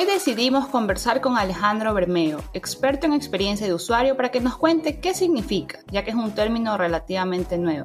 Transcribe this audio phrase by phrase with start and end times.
[0.00, 4.98] Hoy decidimos conversar con Alejandro Bermeo, experto en experiencia de usuario, para que nos cuente
[4.98, 7.84] qué significa, ya que es un término relativamente nuevo.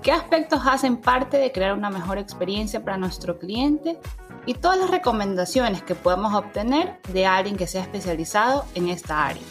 [0.00, 3.98] ¿Qué aspectos hacen parte de crear una mejor experiencia para nuestro cliente?
[4.46, 9.42] Y todas las recomendaciones que podemos obtener de alguien que sea especializado en esta área.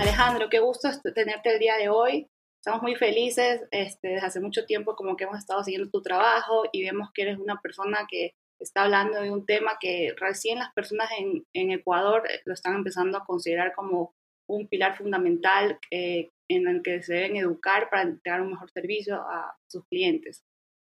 [0.00, 2.28] Alejandro, qué gusto tenerte el día de hoy.
[2.58, 6.64] Estamos muy felices, este, desde hace mucho tiempo como que hemos estado siguiendo tu trabajo
[6.72, 10.72] y vemos que eres una persona que está hablando de un tema que recién las
[10.72, 14.14] personas en, en Ecuador eh, lo están empezando a considerar como
[14.48, 19.16] un pilar fundamental eh, en el que se deben educar para entregar un mejor servicio
[19.16, 20.44] a sus clientes.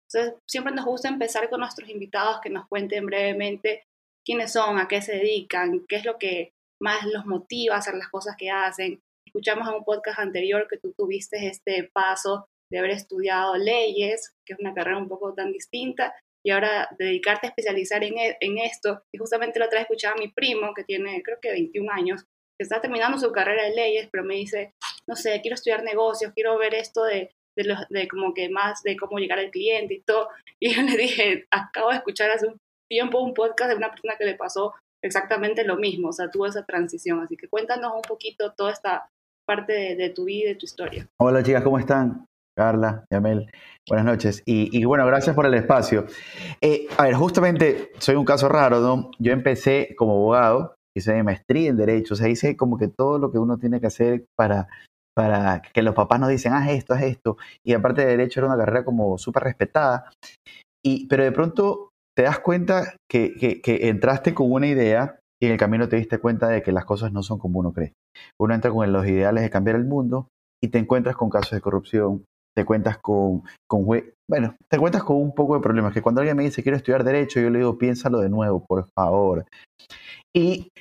[0.10, 3.84] Entonces, siempre nos gusta empezar con nuestros invitados que nos cuenten brevemente
[4.26, 7.96] quiénes son, a qué se dedican, qué es lo que más los motiva a hacer
[7.96, 9.02] las cosas que hacen.
[9.26, 14.54] Escuchamos en un podcast anterior que tú tuviste este paso de haber estudiado leyes, que
[14.54, 16.14] es una carrera un poco tan distinta,
[16.48, 19.04] y ahora dedicarte a especializar en, e, en esto.
[19.14, 22.24] Y justamente la otra vez escuchaba a mi primo, que tiene creo que 21 años,
[22.58, 24.74] que está terminando su carrera de leyes, pero me dice,
[25.10, 28.82] no sé, quiero estudiar negocios, quiero ver esto de, de, los, de como que más
[28.84, 30.30] de cómo llegar al cliente y todo.
[30.60, 32.58] Y yo le dije, acabo de escuchar hace un
[32.90, 36.46] tiempo un podcast de una persona que le pasó exactamente lo mismo, o sea, tuvo
[36.46, 37.20] esa transición.
[37.20, 39.10] Así que cuéntanos un poquito toda esta
[39.46, 41.08] parte de, de tu vida y tu historia.
[41.20, 42.26] Hola chicas, ¿cómo están?
[42.58, 43.52] Carla, Yamel,
[43.88, 44.42] buenas noches.
[44.46, 46.06] Y, bueno, gracias por el espacio.
[46.60, 49.12] Eh, a ver, justamente soy un caso raro, ¿no?
[49.20, 53.20] Yo empecé como abogado, hice mi maestría en Derecho, o sea, hice como que todo
[53.20, 54.68] lo que uno tiene que hacer para,
[55.16, 57.38] para que los papás nos dicen, haz esto, haz esto.
[57.64, 60.10] Y aparte de Derecho era una carrera como súper respetada.
[60.84, 65.52] Y, pero de pronto te das cuenta que, que entraste con una idea y en
[65.52, 67.94] el camino te diste cuenta de que las cosas no son como uno cree.
[68.40, 70.30] Uno entra con los ideales de cambiar el mundo
[70.64, 72.26] y te encuentras con casos de corrupción,
[72.58, 73.44] te cuentas con,
[74.28, 77.04] bueno, te cuentas con un poco de problemas, que cuando alguien me dice quiero estudiar
[77.04, 79.46] derecho, yo le digo piénsalo de nuevo, por favor.
[80.36, 80.72] Y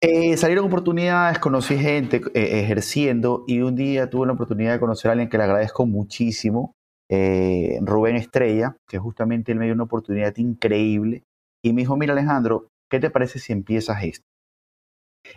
[0.00, 5.08] eh, salieron oportunidades, conocí gente eh, ejerciendo y un día tuve la oportunidad de conocer
[5.08, 6.70] a alguien que le agradezco muchísimo,
[7.10, 11.24] eh, Rubén Estrella, que justamente él me dio una oportunidad increíble
[11.64, 14.24] y me dijo, mira Alejandro, ¿qué te parece si empiezas esto?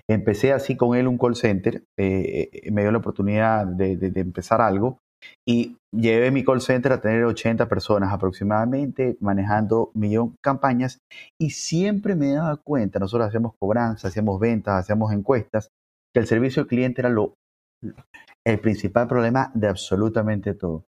[0.07, 4.99] Empecé así con él un call center, me dio la oportunidad de empezar algo
[5.47, 10.99] y llevé mi call center a tener 80 personas aproximadamente, manejando millón campañas
[11.39, 15.69] y siempre me daba cuenta, nosotros hacemos cobranza, hacíamos ventas, hacíamos encuestas,
[16.13, 17.33] que el servicio al cliente era lo,
[18.45, 20.83] el principal problema de absolutamente todo.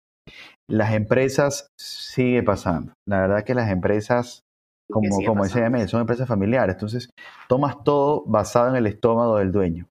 [0.69, 2.93] Las empresas sigue pasando.
[3.07, 4.41] La verdad que las empresas,
[4.89, 6.75] como, como decía son empresas familiares.
[6.75, 7.09] Entonces,
[7.49, 9.87] tomas todo basado en el estómago del dueño.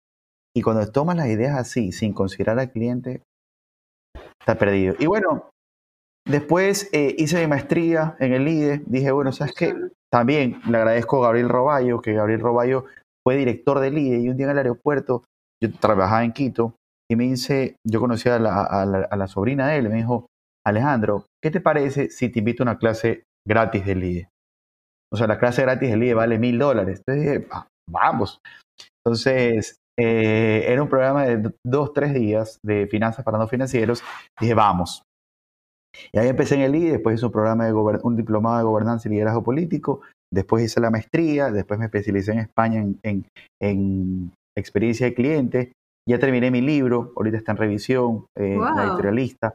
[0.56, 3.22] Y cuando tomas las ideas así, sin considerar al cliente,
[4.40, 4.94] está perdido.
[4.98, 5.50] Y bueno,
[6.26, 8.82] después eh, hice mi maestría en el IDE.
[8.86, 9.74] Dije, bueno, ¿sabes qué?
[10.10, 12.86] También le agradezco a Gabriel Roballo, que Gabriel Roballo
[13.24, 15.24] fue director del IDE y un día en el aeropuerto,
[15.62, 16.74] yo trabajaba en Quito,
[17.10, 20.26] y me dice, yo conocí a la, a la, sobrina de él, me dijo,
[20.64, 24.28] Alejandro, ¿qué te parece si te invito a una clase gratis del IDE?
[25.12, 27.02] O sea, la clase gratis del IDE vale mil dólares.
[27.04, 27.48] Entonces dije,
[27.90, 28.40] vamos.
[29.04, 34.02] Entonces, eh, era un programa de dos, tres días de finanzas para no financieros.
[34.40, 35.02] Dije, vamos.
[36.12, 39.08] Y ahí empecé en el I, después hice un programa de un diplomado de gobernanza
[39.08, 40.00] y liderazgo político,
[40.32, 43.26] después hice la maestría, después me especialicé en España en,
[43.60, 45.72] en, experiencia de cliente.
[46.08, 49.54] Ya terminé mi libro, ahorita está en revisión, eh, la editorialista.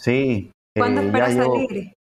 [0.00, 0.50] Sí.
[0.76, 1.92] ¿Cuándo eh, esperas salir?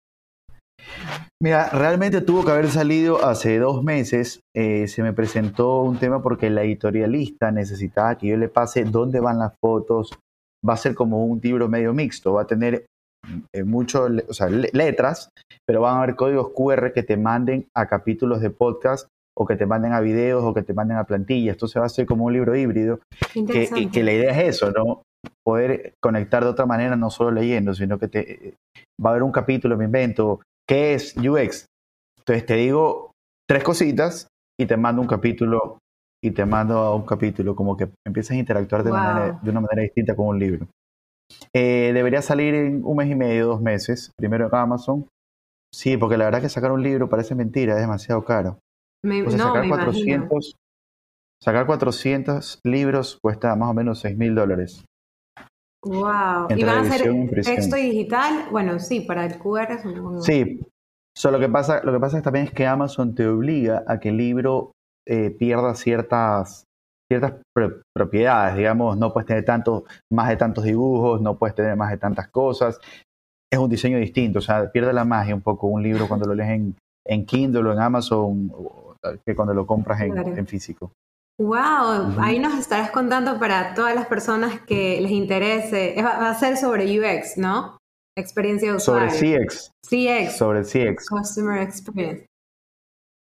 [1.42, 4.40] Mira, realmente tuvo que haber salido hace dos meses.
[4.54, 9.20] Eh, se me presentó un tema porque la editorialista necesitaba que yo le pase dónde
[9.20, 10.12] van las fotos.
[10.66, 12.34] Va a ser como un libro medio mixto.
[12.34, 12.86] Va a tener
[13.52, 14.10] eh, muchas
[14.72, 15.30] letras,
[15.66, 19.56] pero van a haber códigos QR que te manden a capítulos de podcast o que
[19.56, 21.54] te manden a videos o que te manden a plantillas.
[21.54, 23.00] Entonces va a ser como un libro híbrido.
[23.32, 25.02] Que, y que la idea es eso, ¿no?
[25.44, 28.54] Poder conectar de otra manera, no solo leyendo, sino que te, eh,
[29.04, 30.40] va a haber un capítulo, me invento,
[30.72, 31.66] ¿Qué es UX?
[32.20, 33.10] Entonces te digo
[33.46, 34.26] tres cositas
[34.58, 35.76] y te mando un capítulo
[36.24, 40.16] y te mando a un capítulo, como que empiezas a interactuar de, una manera distinta
[40.16, 40.66] con un libro.
[41.52, 45.06] Eh, debería salir en un mes y medio, dos meses, primero en Amazon.
[45.74, 48.58] Sí, porque la verdad que sacar un libro parece mentira, es demasiado caro.
[49.04, 50.54] Me, no, sacar 400,
[51.42, 54.86] Sacar 400 libros cuesta más o menos 6 mil dólares.
[55.84, 56.46] Wow.
[56.56, 57.02] ¿Y van a hacer
[57.42, 58.46] texto digital?
[58.50, 59.80] Bueno, sí, para el QR.
[60.22, 60.60] Sí.
[61.24, 64.16] lo, que pasa, lo que pasa también es que Amazon te obliga a que el
[64.16, 64.72] libro
[65.06, 66.64] eh, pierda ciertas,
[67.10, 67.34] ciertas
[67.94, 68.56] propiedades.
[68.56, 72.28] Digamos, no puedes tener tanto, más de tantos dibujos, no puedes tener más de tantas
[72.28, 72.78] cosas.
[73.52, 76.34] Es un diseño distinto, o sea, pierde la magia un poco un libro cuando lo
[76.34, 76.76] lees en,
[77.06, 78.50] en Kindle o en Amazon
[79.26, 80.92] que cuando lo compras en físico.
[81.38, 85.96] Wow, ahí nos estarás contando para todas las personas que les interese.
[86.02, 87.78] Va a ser sobre UX, ¿no?
[88.16, 89.10] Experiencia de usuario.
[89.10, 89.70] Sobre CX.
[89.82, 90.36] CX.
[90.36, 91.08] Sobre CX.
[91.08, 92.26] Customer Experience.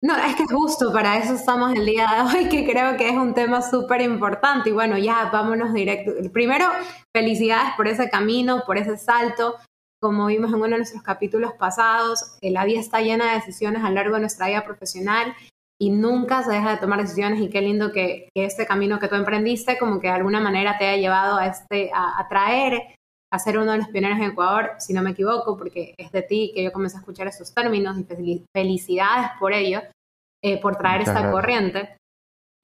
[0.05, 3.15] No, es que justo para eso estamos el día de hoy, que creo que es
[3.17, 4.71] un tema súper importante.
[4.71, 6.11] Y bueno, ya vámonos directo.
[6.33, 6.67] Primero,
[7.15, 9.57] felicidades por ese camino, por ese salto.
[10.01, 13.91] Como vimos en uno de nuestros capítulos pasados, la vida está llena de decisiones a
[13.91, 15.37] lo largo de nuestra vida profesional
[15.81, 19.17] y nunca se deja de tomar decisiones y qué lindo que, este camino que tú
[19.17, 22.95] emprendiste como que de alguna manera te haya llevado a, este, a, traer,
[23.33, 26.23] a ser uno de los pioneros en Ecuador, si no me equivoco, porque es de
[26.23, 29.81] ti que yo comencé a escuchar esos términos y felicidades por ello,
[30.41, 31.97] eh, por traer esta corriente.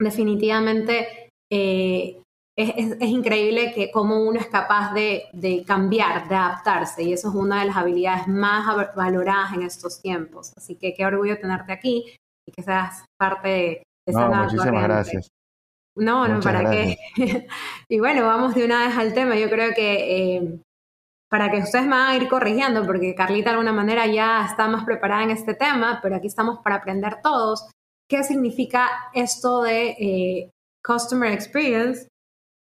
[0.01, 2.21] Definitivamente eh,
[2.57, 7.29] es, es, increíble que cómo uno es capaz de, de, cambiar, de adaptarse, y eso
[7.29, 10.53] es una de las habilidades más valoradas en estos tiempos.
[10.55, 12.15] Así que qué orgullo tenerte aquí
[12.49, 15.27] y que seas parte de, esa no, Muchísimas gracias.
[15.95, 16.97] No, no, ¿para qué?
[17.89, 19.35] y bueno, vamos de una vez al tema.
[19.35, 20.59] Yo creo que eh,
[21.29, 24.67] para que ustedes me van a ir corrigiendo, porque Carlita de alguna manera ya está
[24.67, 27.69] más preparada en este tema, pero aquí estamos para aprender todos.
[28.09, 30.49] ¿Qué significa esto de eh,
[30.83, 32.07] Customer Experience?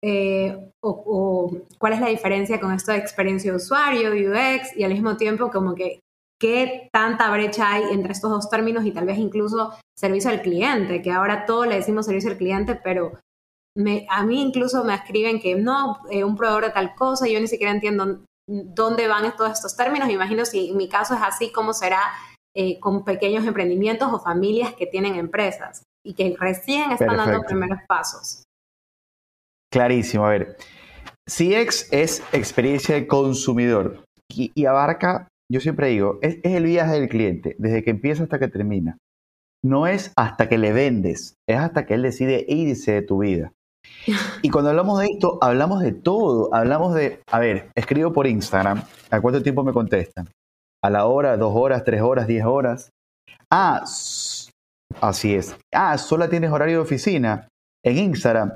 [0.05, 4.83] Eh, o, o, cuál es la diferencia con esto de experiencia de usuario, UX, y
[4.83, 5.99] al mismo tiempo como que
[6.43, 11.01] qué tanta brecha hay entre estos dos términos y tal vez incluso servicio al cliente,
[11.01, 13.17] que ahora todo le decimos servicio al cliente, pero
[13.77, 17.39] me, a mí incluso me escriben que no, eh, un proveedor de tal cosa, yo
[17.39, 20.05] ni siquiera entiendo dónde van todos estos términos.
[20.09, 22.01] Me imagino si en mi caso es así, ¿cómo será
[22.53, 27.79] eh, con pequeños emprendimientos o familias que tienen empresas y que recién están dando primeros
[27.87, 28.43] pasos?
[29.71, 30.57] Clarísimo, a ver.
[31.25, 37.55] CX es experiencia de consumidor y abarca yo siempre digo, es, el viaje del cliente,
[37.59, 38.97] desde que empieza hasta que termina.
[39.63, 43.53] No es hasta que le vendes, es hasta que él decide irse de tu vida.
[44.41, 46.53] Y cuando hablamos de esto, hablamos de todo.
[46.53, 50.29] Hablamos de, a ver, escribo por Instagram, ¿a cuánto tiempo me contestan?
[50.83, 52.89] ¿A la hora, dos horas, tres horas, diez horas?
[53.49, 53.83] Ah,
[55.01, 55.55] así es.
[55.73, 57.47] Ah, solo tienes horario de oficina.
[57.85, 58.53] En Instagram,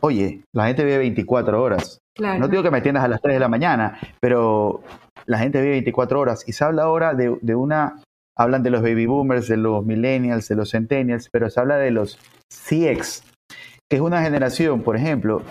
[0.00, 1.98] oye, la gente vive 24 horas.
[2.18, 4.82] No digo que me atiendas a las 3 de la mañana, pero
[5.26, 8.02] la gente vive 24 horas y se habla ahora de, una,
[8.36, 11.90] hablan de los baby boomers, de los millennials, de los centennials, pero se habla de
[11.90, 12.18] los
[12.48, 13.22] CX,
[13.88, 15.42] que es una generación, por ejemplo,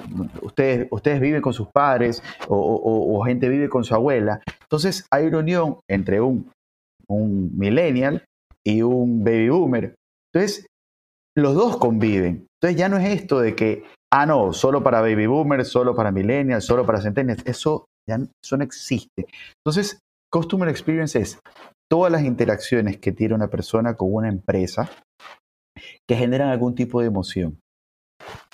[0.42, 5.39] ustedes, ustedes viven con sus padres o, gente vive con su abuela, entonces hay una
[5.39, 6.50] unión entre un,
[7.07, 8.24] un millennial
[8.65, 9.95] y un baby boomer.
[10.33, 10.65] Entonces,
[11.36, 12.48] los dos conviven.
[12.62, 16.12] Entonces ya no es esto de que, ah, no, solo para baby boomers, solo para
[16.12, 17.45] millennials, solo para centennials.
[17.45, 17.86] Eso
[18.44, 19.28] eso no existe.
[19.64, 20.00] Entonces,
[20.32, 21.40] Customer Experience es
[21.90, 24.90] todas las interacciones que tiene una persona con una empresa
[26.08, 27.60] que generan algún tipo de emoción.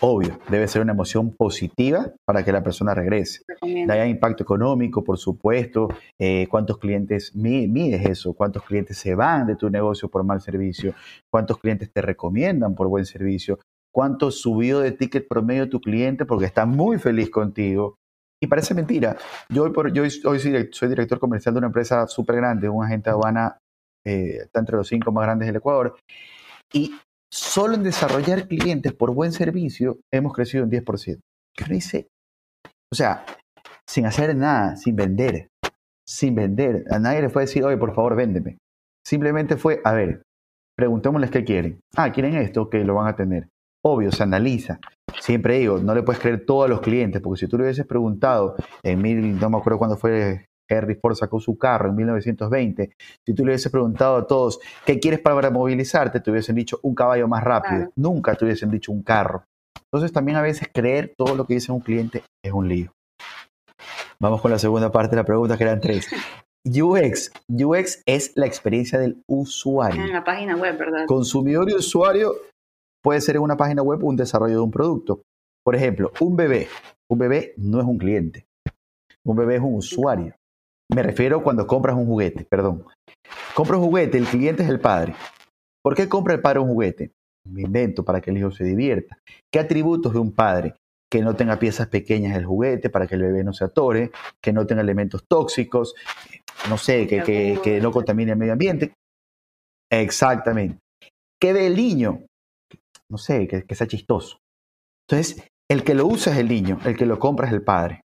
[0.02, 3.42] Obvio, debe ser una emoción positiva para que la persona regrese.
[3.62, 5.90] Haya impacto económico, por supuesto.
[6.20, 8.34] Eh, ¿Cuántos clientes mides eso?
[8.34, 10.94] ¿Cuántos clientes se van de tu negocio por mal servicio?
[11.32, 13.60] ¿Cuántos clientes te recomiendan por buen servicio?
[13.94, 17.96] ¿Cuánto subió de ticket promedio tu cliente porque está muy feliz contigo?
[18.46, 19.18] Y parece mentira.
[19.50, 23.10] Yo hoy, por, yo hoy soy, director comercial de una empresa súper grande, un agente
[23.10, 23.58] aduana,
[24.06, 25.98] eh, está entre los cinco más grandes del Ecuador.
[26.72, 26.94] Y
[27.28, 31.20] solo en desarrollar clientes por buen servicio hemos crecido un 10%.
[31.56, 32.08] ¿Qué?
[32.94, 33.26] O sea,
[33.90, 35.50] sin hacer nada, sin vender,
[36.08, 36.86] sin vender.
[36.92, 38.60] A nadie le fue a decir, oye, por favor, véndeme.
[39.04, 40.22] Simplemente fue, a ver,
[40.78, 41.80] preguntémosles qué quieren.
[41.98, 43.50] Ah, quieren esto, que lo van a tener.
[43.86, 44.80] Obvio, se analiza
[45.20, 47.86] siempre digo, no le puedes creer todo a los clientes, porque si tú le hubieses
[47.86, 52.96] preguntado en mil, no me acuerdo cuándo fue Henry Ford sacó su carro en 1920,
[53.26, 56.20] si tú le hubieses preguntado a todos, ¿qué quieres para movilizarte?
[56.20, 59.46] Te hubiesen dicho un caballo más rápido, nunca te hubiesen dicho un carro.
[59.92, 62.92] Entonces también a veces creer todo lo que dice un cliente es un lío.
[64.20, 66.08] Vamos con la segunda parte de la pregunta, que eran tres.
[66.66, 67.32] UX.
[67.48, 70.02] UX es la experiencia del usuario.
[70.02, 71.06] En la página web, ¿verdad?
[71.06, 72.34] Consumidor y usuario
[73.06, 75.22] puede ser en una página web un desarrollo de un producto.
[75.64, 76.68] Por ejemplo, un bebé.
[77.08, 78.48] Un bebé no es un cliente.
[79.24, 80.34] Un bebé es un usuario.
[80.92, 82.84] Me refiero cuando compras un juguete, perdón.
[83.54, 85.14] Compras un juguete, el cliente es el padre.
[85.84, 87.12] ¿Por qué compra el padre un juguete?
[87.48, 89.20] me invento para que el hijo se divierta.
[89.54, 90.74] ¿Qué atributos de un padre?
[91.08, 94.10] Que no tenga piezas pequeñas del juguete para que el bebé no se atore,
[94.42, 95.94] que no tenga elementos tóxicos,
[96.68, 98.96] no sé, que, que, que no contamine el medio ambiente.
[99.92, 100.80] Exactamente.
[101.40, 102.26] ¿Qué ve el niño?
[103.10, 104.38] No sé, que, que sea chistoso.
[105.08, 108.02] Entonces, el que lo usa es el niño, el que lo compra es el padre.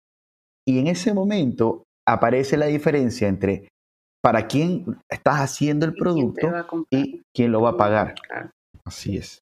[0.66, 3.68] Y en ese momento aparece la diferencia entre
[4.22, 6.50] para quién estás haciendo el producto
[6.90, 8.14] y quién lo va a pagar.
[8.84, 9.40] Así es.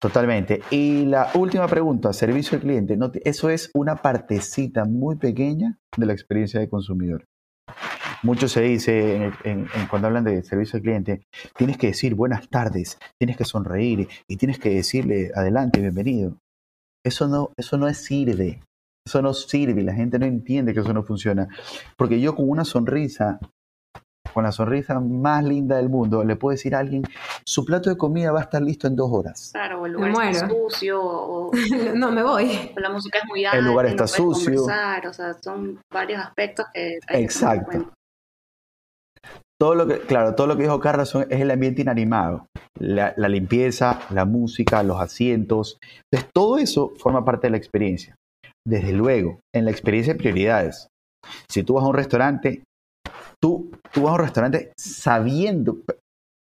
[0.00, 0.60] Totalmente.
[0.72, 2.98] Y la última pregunta, servicio al cliente.
[3.22, 7.24] eso es una partecita muy pequeña de la experiencia de consumidor.
[8.22, 9.32] Mucho se dice
[9.90, 11.22] cuando hablan de servicio al cliente,
[11.56, 16.36] tienes que decir buenas tardes, tienes que sonreír y tienes que decirle adelante, bienvenido.
[17.04, 18.62] Eso no, eso no sirve.
[19.04, 19.82] Eso no sirve.
[19.82, 21.48] La gente no entiende que eso no funciona.
[21.96, 23.40] Porque yo con una sonrisa
[24.32, 27.02] con la sonrisa más linda del mundo, le puedo decir a alguien,
[27.44, 29.50] su plato de comida va a estar listo en dos horas.
[29.52, 31.50] Claro, o el lugar está sucio, o...
[31.94, 32.72] no, me voy.
[32.74, 33.58] O la música es muy alta.
[33.58, 34.62] El lugar está sucio.
[34.64, 36.98] O sea, son varios aspectos que...
[37.08, 37.92] Hay Exacto.
[39.62, 42.48] Todo lo que, claro, todo lo que dijo Carla es el ambiente inanimado.
[42.80, 45.78] La, la limpieza, la música, los asientos.
[46.10, 48.16] Entonces, todo eso forma parte de la experiencia.
[48.66, 50.88] Desde luego, en la experiencia de prioridades.
[51.48, 52.64] Si tú vas a un restaurante,
[53.40, 55.76] tú, tú vas a un restaurante sabiendo,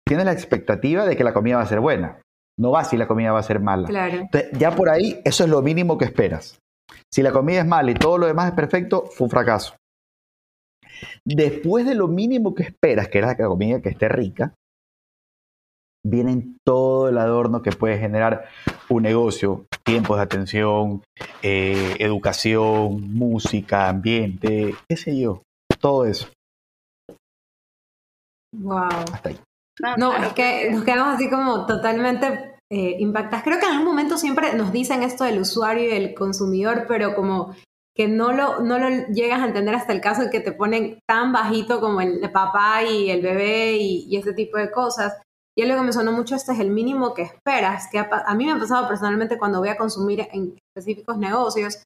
[0.08, 2.20] tienes la expectativa de que la comida va a ser buena.
[2.60, 3.90] No va si la comida va a ser mala.
[3.90, 4.28] Claro.
[4.58, 6.58] ya por ahí, eso es lo mínimo que esperas.
[7.14, 9.76] Si la comida es mala y todo lo demás es perfecto, fue un fracaso.
[11.26, 14.54] Después de lo mínimo que esperas, que era la comida que esté rica,
[16.06, 18.46] viene todo el adorno que puede generar
[18.90, 21.04] un negocio, tiempos de atención,
[21.42, 25.42] eh, educación, música, ambiente, qué sé yo,
[25.80, 26.28] todo eso.
[28.56, 28.90] Wow.
[29.98, 33.44] No, es que nos quedamos así como totalmente eh, impactadas.
[33.44, 37.16] Creo que en algún momento siempre nos dicen esto del usuario y del consumidor, pero
[37.16, 37.56] como
[37.96, 41.00] que no lo, no lo llegas a entender hasta el caso de que te ponen
[41.08, 45.22] tan bajito como el papá y el bebé y, ese tipo de cosas.
[45.56, 48.34] Y algo que me sonó mucho, este es el mínimo que esperas, que a, a
[48.34, 51.84] mí me ha pasado personalmente cuando voy a consumir en específicos negocios.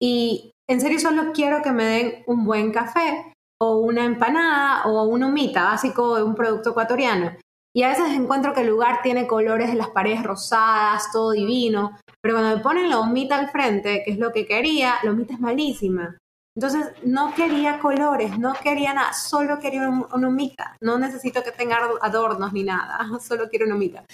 [0.00, 5.04] Y en serio solo quiero que me den un buen café, o una empanada o
[5.04, 7.36] una humita, básico de un producto ecuatoriano.
[7.78, 11.96] Y a veces encuentro que el lugar tiene colores de las paredes rosadas, todo divino,
[12.20, 15.34] pero cuando me ponen la humita al frente, que es lo que quería, la humita
[15.34, 16.18] es malísima.
[16.56, 20.76] Entonces no quería colores, no quería nada, solo quería una humita.
[20.80, 24.04] No necesito que tenga adornos ni nada, solo quiero una humita.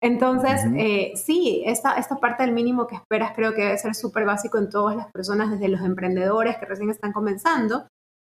[0.00, 4.24] Entonces, eh, sí, esta, esta parte del mínimo que esperas creo que debe ser súper
[4.24, 7.88] básico en todas las personas, desde los emprendedores que recién están comenzando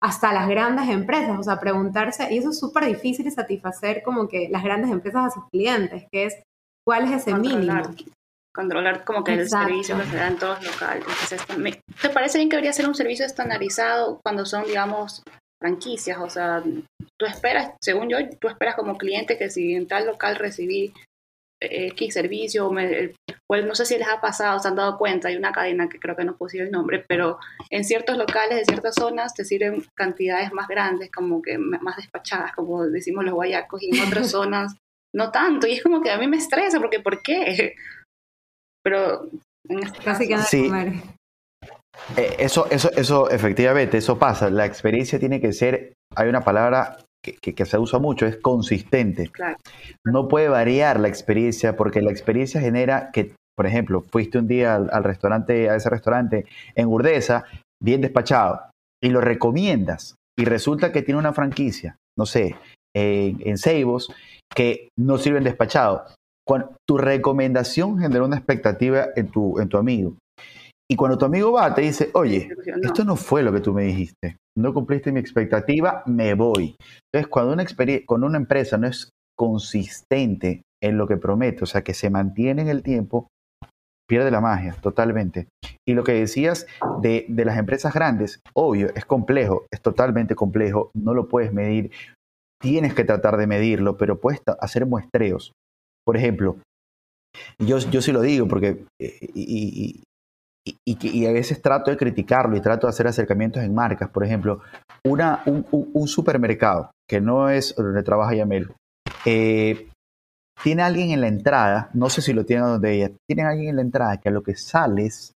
[0.04, 4.50] hasta las grandes empresas, o sea, preguntarse, y eso es súper difícil satisfacer como que
[4.50, 6.42] las grandes empresas a sus clientes, que es
[6.86, 8.12] cuál es ese controlar, mínimo.
[8.54, 11.06] Controlar como que el servicio que se da en todos los locales.
[12.02, 15.22] ¿Te parece bien que debería ser un servicio estandarizado cuando son, digamos,
[15.58, 16.18] franquicias?
[16.20, 16.62] O sea,
[17.18, 20.92] tú esperas, según yo, tú esperas como cliente que si en tal local recibí
[21.60, 22.70] X servicio,
[23.46, 25.98] pues no sé si les ha pasado, se han dado cuenta, hay una cadena que
[25.98, 27.38] creo que no puedo el nombre, pero
[27.70, 32.52] en ciertos locales de ciertas zonas te sirven cantidades más grandes, como que más despachadas,
[32.52, 34.76] como decimos los guayacos, y en otras zonas
[35.14, 37.74] no tanto, y es como que a mí me estresa, porque ¿por qué?
[38.82, 39.28] Pero
[39.68, 40.64] en este Casi que sí.
[40.64, 40.92] comer.
[42.16, 44.50] Eh, eso, eso, eso, efectivamente, eso pasa.
[44.50, 46.98] La experiencia tiene que ser, hay una palabra
[47.32, 49.30] que, se usa mucho, es consistente.
[50.04, 54.74] No puede variar la experiencia porque la experiencia genera que, por ejemplo, fuiste un día
[54.74, 57.44] al, restaurante, a ese restaurante en Urdesa,
[57.82, 58.60] bien despachado,
[59.02, 62.56] y lo recomiendas, y resulta que tiene una franquicia, no sé,
[62.94, 64.12] en, en Seibos,
[64.54, 66.04] que no sirven despachado.
[66.46, 70.14] Cuando, tu recomendación generó una expectativa en tu, en tu amigo.
[70.90, 72.50] Y cuando tu amigo va, te dice, oye,
[72.82, 76.76] esto no fue lo que tú me dijiste, no cumpliste mi expectativa, me voy.
[77.12, 77.66] Entonces, cuando una,
[78.26, 82.68] una empresa no es consistente en lo que promete, o sea, que se mantiene en
[82.68, 83.28] el tiempo,
[84.08, 85.48] pierde la magia totalmente.
[85.86, 86.66] Y lo que decías
[87.00, 91.90] de, de las empresas grandes, obvio, es complejo, es totalmente complejo, no lo puedes medir,
[92.60, 95.52] tienes que tratar de medirlo, pero puedes hacer muestreos.
[96.04, 96.58] Por ejemplo,
[97.58, 100.02] yo, yo sí lo digo porque, eh, y,
[100.64, 104.08] y, a veces trato de criticarlo y trato de hacer acercamientos en marcas.
[104.10, 104.60] Por ejemplo,
[105.04, 108.72] una, un, supermercado, que no es donde trabaja Yamel,
[109.24, 109.88] eh,
[110.62, 113.76] tiene alguien en la entrada, no sé si lo tiene donde ella, tiene alguien en
[113.76, 115.32] la entrada que a lo que sales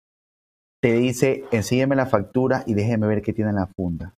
[0.80, 4.14] te dice, enséñame la factura y déjeme ver qué tiene en la funda.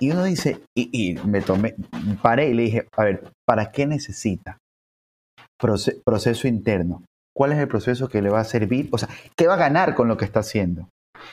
[0.00, 1.74] Y uno dice, y, y me tomé,
[2.22, 4.58] paré y le dije, a ver, ¿para qué necesita?
[5.58, 7.02] proceso interno.
[7.36, 8.88] ¿Cuál es el proceso que le va a servir?
[8.92, 10.88] O sea, ¿qué va a ganar con lo que está haciendo?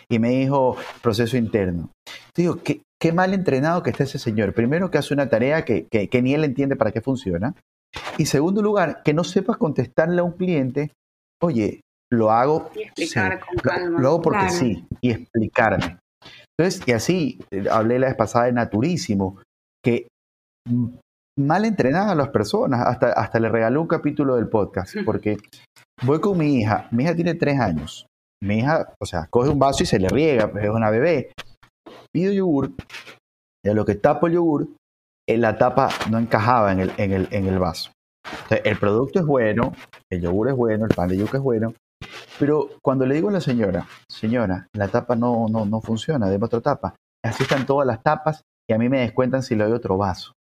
[0.09, 1.89] Y me dijo, proceso interno.
[2.35, 4.53] Digo, ¿qué, qué mal entrenado que está ese señor.
[4.53, 7.53] Primero, que hace una tarea que, que, ni él entiende para qué funciona.
[8.17, 10.93] Y segundo lugar, que no sepas contestarle a un cliente,
[11.41, 12.71] oye, lo hago.
[12.95, 13.99] Y calma.
[13.99, 15.99] Lo, hago porque sí, y explicarme.
[16.57, 19.41] Entonces, y así, eh, hablé la vez pasada de Naturísimo,
[19.83, 20.07] que
[21.37, 25.35] mal entrenada a las personas, hasta, hasta le regaló un capítulo del podcast, porque
[26.01, 28.07] voy con mi hija, mi hija tiene tres años,
[28.41, 31.31] mi hija, o sea, coge un vaso y se le riega, es una bebé,
[32.11, 32.73] pido yogur,
[33.63, 34.67] y a lo que tapo el yogur,
[35.27, 37.91] eh, la tapa no encajaba en el, en el, en el vaso.
[38.25, 39.73] Entonces, el producto es bueno,
[40.11, 41.73] el yogur es bueno, el pan de yuca es bueno,
[42.39, 46.45] pero cuando le digo a la señora, señora, la tapa no, no, no funciona, deme
[46.45, 46.95] otra tapa.
[47.23, 50.33] Así están todas las tapas y a mí me descuentan si le doy otro vaso.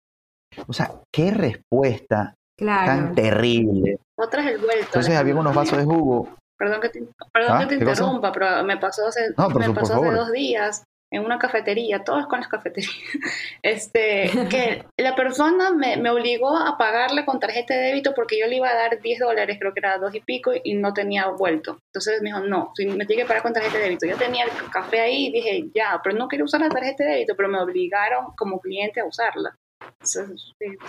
[0.67, 3.99] O sea, qué respuesta tan terrible.
[4.15, 4.85] Otra es el vuelto.
[4.85, 6.29] Entonces había unos vasos de jugo.
[6.57, 7.03] Perdón que te,
[7.33, 7.59] perdón ¿Ah?
[7.61, 12.03] que te interrumpa, pero me pasó hace, me pasó hace dos días en una cafetería,
[12.03, 12.93] todas con las cafeterías,
[13.63, 18.47] este, que la persona me, me, obligó a pagarle con tarjeta de débito porque yo
[18.47, 21.27] le iba a dar 10 dólares, creo que era dos y pico, y no tenía
[21.27, 21.79] vuelto.
[21.87, 24.05] Entonces me dijo, no, me tiene que pagar con tarjeta de débito.
[24.05, 27.09] Yo tenía el café ahí y dije, ya, pero no quería usar la tarjeta de
[27.09, 29.53] débito, pero me obligaron como cliente a usarla.
[30.01, 30.21] Eso,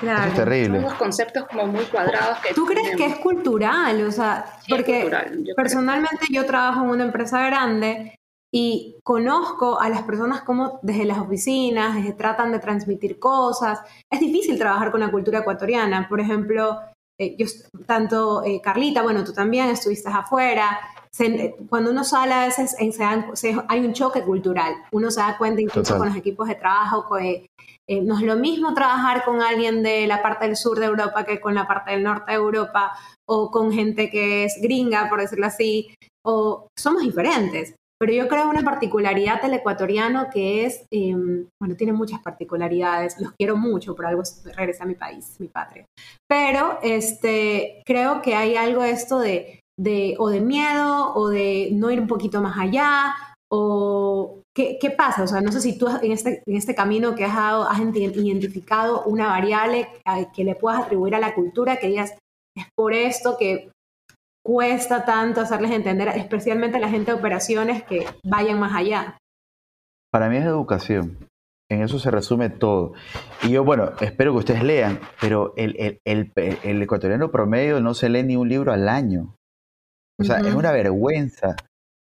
[0.00, 0.30] claro.
[0.30, 0.76] es terrible.
[0.78, 2.38] Son unos conceptos como muy cuadrados.
[2.38, 4.06] Que ¿Tú crees que es cultural?
[4.06, 5.10] O sea, porque
[5.56, 8.18] personalmente yo trabajo en una empresa grande
[8.54, 13.80] y conozco a las personas como desde las oficinas, desde tratan de transmitir cosas.
[14.10, 16.06] Es difícil trabajar con la cultura ecuatoriana.
[16.08, 16.80] Por ejemplo,
[17.18, 17.46] eh, yo,
[17.86, 20.78] tanto eh, Carlita, bueno, tú también estuviste afuera.
[21.68, 22.76] cuando uno sale a veces
[23.68, 24.74] hay un choque cultural.
[24.92, 27.50] Uno se da cuenta incluso con los equipos de trabajo que eh,
[27.88, 31.40] no es lo mismo trabajar con alguien de la parte del sur de Europa que
[31.40, 32.92] con la parte del norte de Europa
[33.28, 37.74] o con gente que es gringa, por decirlo así, o somos diferentes.
[38.02, 43.32] Pero yo creo una particularidad del ecuatoriano que es, em, bueno, tiene muchas particularidades, los
[43.38, 44.22] quiero mucho, por algo
[44.56, 45.84] regresé a mi país, mi patria.
[46.28, 51.92] Pero este, creo que hay algo esto de, de, o de miedo, o de no
[51.92, 53.14] ir un poquito más allá,
[53.48, 55.22] o ¿Qué, ¿qué, pasa?
[55.22, 57.80] O sea, no sé si tú en este, en este camino que has dado has
[57.80, 59.88] identificado una variable
[60.34, 62.14] que le puedas atribuir a la cultura, que digas,
[62.54, 63.70] es por esto que
[64.44, 69.16] cuesta tanto hacerles entender, especialmente a la gente de operaciones, que vayan más allá?
[70.10, 71.18] Para mí es educación.
[71.70, 72.92] En eso se resume todo.
[73.42, 78.22] Y yo, bueno, espero que ustedes lean, pero el, el, ecuatoriano promedio no se lee
[78.22, 79.34] ni un libro al año.
[80.20, 81.56] O sea, es una vergüenza.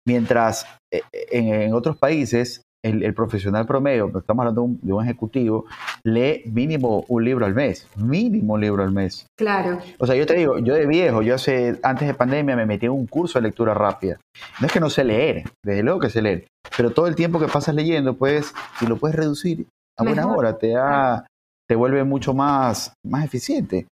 [0.06, 5.66] Mientras eh, en, otros países el, profesional promedio, estamos hablando de un, ejecutivo,
[6.02, 9.26] lee mínimo un libro al mes, mínimo un libro al mes.
[9.38, 9.78] Claro.
[9.98, 12.86] O sea, yo te digo, yo de viejo, yo hace, antes de pandemia me metí
[12.86, 14.18] en un curso de lectura rápida.
[14.60, 17.38] No es que no sé leer, desde luego que sé leer, pero todo el tiempo
[17.38, 19.66] que pasas leyendo, pues, si lo puedes reducir
[19.98, 21.26] a buena hora, te da,
[21.68, 23.86] te vuelve mucho más, más eficiente.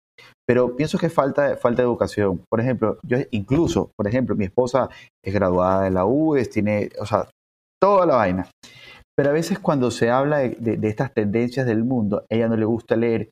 [0.47, 2.41] Pero pienso que falta, falta educación.
[2.49, 4.89] Por ejemplo, yo incluso, por ejemplo, mi esposa
[5.23, 7.27] es graduada de la UES, tiene, o sea,
[7.81, 8.49] toda la vaina.
[9.17, 12.95] Pero a veces cuando se habla de, estas tendencias del mundo, ella no le gusta
[12.95, 13.29] leer,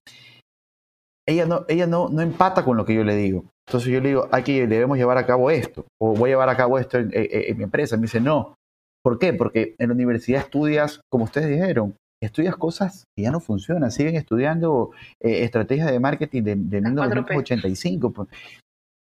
[1.27, 3.45] ella no, ella no, no empata con lo que yo le digo.
[3.67, 6.57] Entonces yo le digo, aquí debemos llevar a cabo esto, o voy a llevar a
[6.57, 7.97] cabo esto en, mi empresa.
[7.97, 8.55] Me dice, no.
[9.03, 9.33] ¿Por qué?
[9.33, 11.95] Porque en la universidad estudias, como ustedes dijeron,
[12.25, 13.91] estudias cosas que ya no funcionan.
[13.91, 18.29] Siguen estudiando eh, estrategias de marketing de, de 1985, pues,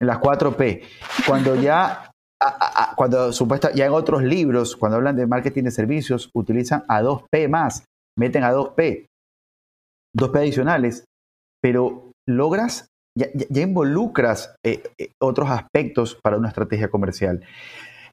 [0.01, 0.83] en las 4P.
[1.27, 2.13] Cuando ya
[2.97, 7.49] cuando supuesta, ya en otros libros, cuando hablan de marketing de servicios, utilizan a 2P
[7.49, 7.85] más,
[8.19, 9.07] meten a 2P,
[10.17, 11.05] 2P adicionales,
[11.63, 13.29] pero logras, ya,
[13.63, 17.45] involucras eh, eh, otros aspectos para una estrategia comercial.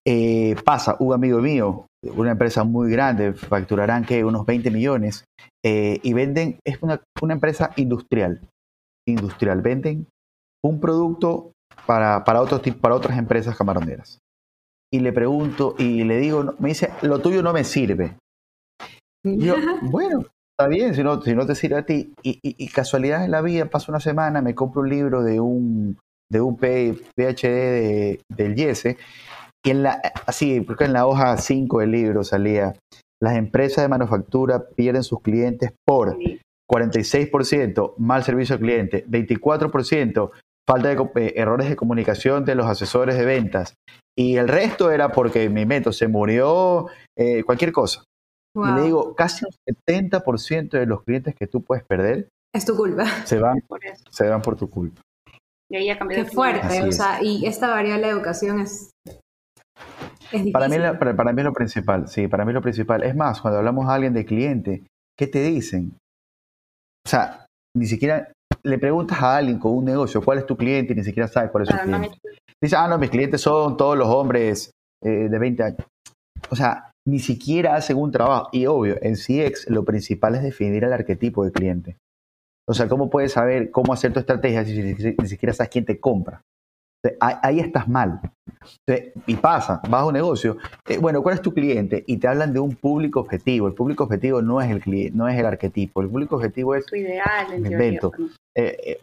[0.05, 5.25] Eh, pasa, un amigo mío, una empresa muy grande, facturarán que unos 20 millones,
[5.63, 8.41] y venden, es una, una empresa industrial,
[9.07, 10.07] industrial, venden
[10.63, 11.51] un producto
[11.85, 14.19] para, para, otros, para otras empresas camaroneras.
[14.91, 18.17] Y le pregunto y le digo, me dice, lo tuyo no me sirve.
[19.23, 22.13] yo, bueno, está bien, si no, si no te sirve a ti.
[22.23, 25.97] Y, casualidad en la vida, paso una semana, me compro un libro de un,
[26.31, 28.97] de un PhD del Yese,
[29.65, 32.75] y en la, así, porque en la hoja 5 del libro salía,
[33.21, 36.17] las empresas de manufactura pierden sus clientes por
[36.69, 40.31] 46% mal servicio al cliente, 24%
[40.67, 43.73] falta de eh, errores de comunicación de los asesores de ventas.
[44.15, 48.03] Y el resto era porque mi método se murió, eh, cualquier cosa.
[48.55, 52.75] Y le digo, casi un 70% de los clientes que tú puedes perder es tu
[52.75, 53.05] culpa.
[53.25, 55.01] Se van por, se van por tu culpa.
[55.71, 56.25] Y ahí ha cambiado.
[56.25, 58.91] Qué fuerte, o sea, y esta variable de educación es,
[60.31, 63.03] es Para mí, para, para mí lo principal, sí, para mí lo principal.
[63.03, 64.83] Es más, cuando hablamos a alguien de cliente,
[65.17, 65.93] ¿qué te dicen?
[67.05, 68.31] O sea, ni siquiera
[68.63, 71.51] le preguntas a alguien con un negocio cuál es tu cliente y ni siquiera sabes
[71.51, 72.19] cuál es su cliente.
[72.61, 74.71] Dice, ah, no, mis clientes son todos los hombres
[75.03, 75.87] eh, de 20 años.
[76.49, 78.49] O sea, ni siquiera hacen un trabajo.
[78.51, 81.97] Y obvio, en CX lo principal es definir el arquetipo de cliente.
[82.67, 85.99] O sea, ¿cómo puedes saber cómo hacer tu estrategia si ni siquiera sabes quién te
[85.99, 86.41] compra?
[87.19, 88.19] Ahí estás mal.
[89.25, 90.57] y pasa, vas a un negocio,
[90.87, 92.03] eh, bueno, ¿cuál es tu cliente?
[92.07, 93.67] Y te hablan de un público objetivo.
[93.67, 96.01] El público objetivo no es el cliente, no es el arquetipo.
[96.01, 98.11] El público objetivo es tu ideal, en invento.
[98.55, 99.01] Eh, eh,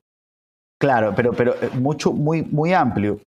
[0.80, 3.20] claro, pero, pero mucho, muy, muy amplio.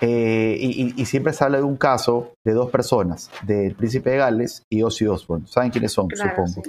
[0.00, 4.62] Y, y, siempre se habla de un caso de dos personas, del príncipe de Gales
[4.70, 5.46] y Ozzy Osbourne.
[5.46, 6.08] ¿Saben quiénes son?
[6.10, 6.62] supongo.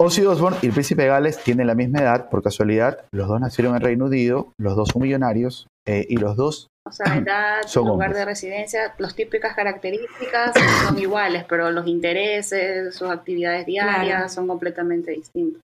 [0.00, 3.06] Ozzy Osbourne y el príncipe de Gales tienen la misma edad, por casualidad.
[3.12, 6.68] Los dos nacieron en Reino Unido, los dos son millonarios eh, y los dos.
[6.86, 10.52] O sea, edad, lugar de residencia, las típicas características
[10.84, 15.62] son iguales, pero los intereses, sus actividades diarias son completamente distintos.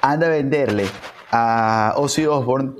[0.00, 0.86] Anda a venderle
[1.30, 2.72] a Ozzy Osbourne,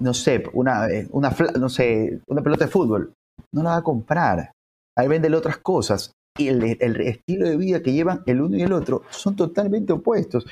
[0.00, 3.12] no sé, una, eh, una, no sé, una pelota de fútbol.
[3.52, 4.50] No la va a comprar.
[4.96, 6.62] Ahí vendele otras cosas y el,
[7.00, 10.46] estilo de vida que llevan el uno y el otro son totalmente opuestos.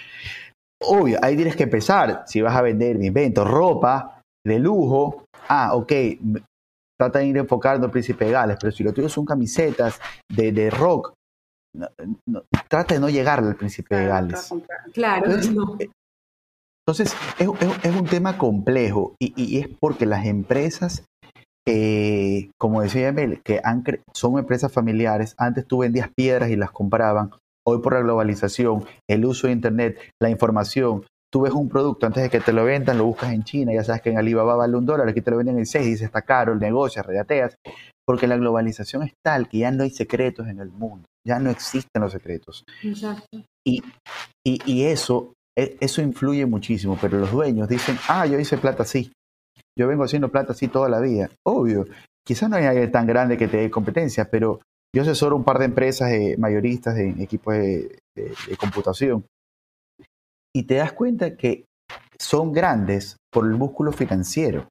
[0.80, 2.24] Obvio, ahí tienes que empezar.
[2.26, 4.17] Si vas a vender, me invento, ropa
[4.48, 5.92] de lujo, ah, ok,
[6.98, 10.52] trata de ir enfocando al Príncipe de Gales, pero si lo tuyo son camisetas de,
[10.52, 11.14] de rock,
[12.68, 14.52] trata de no llegar al Príncipe de Gales.
[14.92, 15.30] Claro.
[15.30, 17.48] Entonces, es,
[17.82, 21.04] es, un tema complejo y, y, es porque las empresas
[21.70, 23.60] eh, como decía Emel, que
[24.14, 25.34] son empresas familiares.
[25.36, 27.30] Antes tú vendías piedras y las compraban.
[27.66, 32.22] Hoy por la globalización, el uso de Internet, la información, tú ves un producto antes
[32.22, 34.76] de que te lo vendan, lo buscas en China, ya sabes que en Alibaba vale
[34.76, 37.56] un dólar, aquí te lo venden en seis, dices está caro, el negocio, regateas,
[38.06, 41.50] porque la globalización es tal que ya no hay secretos en el mundo, ya no
[41.50, 42.64] existen los secretos.
[42.82, 43.26] Exacto.
[43.66, 43.82] Y,
[44.44, 48.84] y, y eso, e, eso influye muchísimo, pero los dueños dicen, ah, yo hice plata
[48.84, 49.12] así,
[49.78, 51.30] yo vengo haciendo plata así toda la vida.
[51.46, 51.86] Obvio,
[52.26, 54.60] quizás no hay alguien tan grande que te dé competencia, pero
[54.94, 58.00] yo asesoro un par de empresas mayoristas en equipos de,
[58.58, 59.24] computación.
[60.58, 61.66] Y te das cuenta que
[62.20, 64.68] son grandes por el músculo financiero.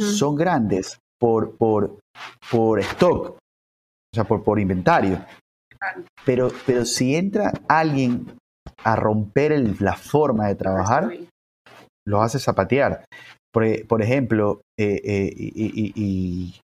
[0.00, 2.00] Son grandes por, por,
[2.50, 3.38] por stock, o
[4.12, 5.24] sea, por, por inventario.
[6.24, 8.36] Pero, pero si entra alguien
[8.82, 11.16] a romper la forma de trabajar,
[12.04, 13.04] lo hace zapatear.
[13.52, 16.60] Por, ejemplo, eh, eh, y,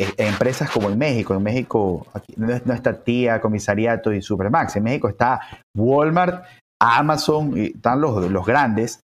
[0.00, 5.08] e, empresas como en México, en México no, está tía, comisariato y Supermax, en México
[5.08, 5.40] está
[5.76, 6.46] Walmart,
[6.80, 9.00] Amazon, y están los, los grandes.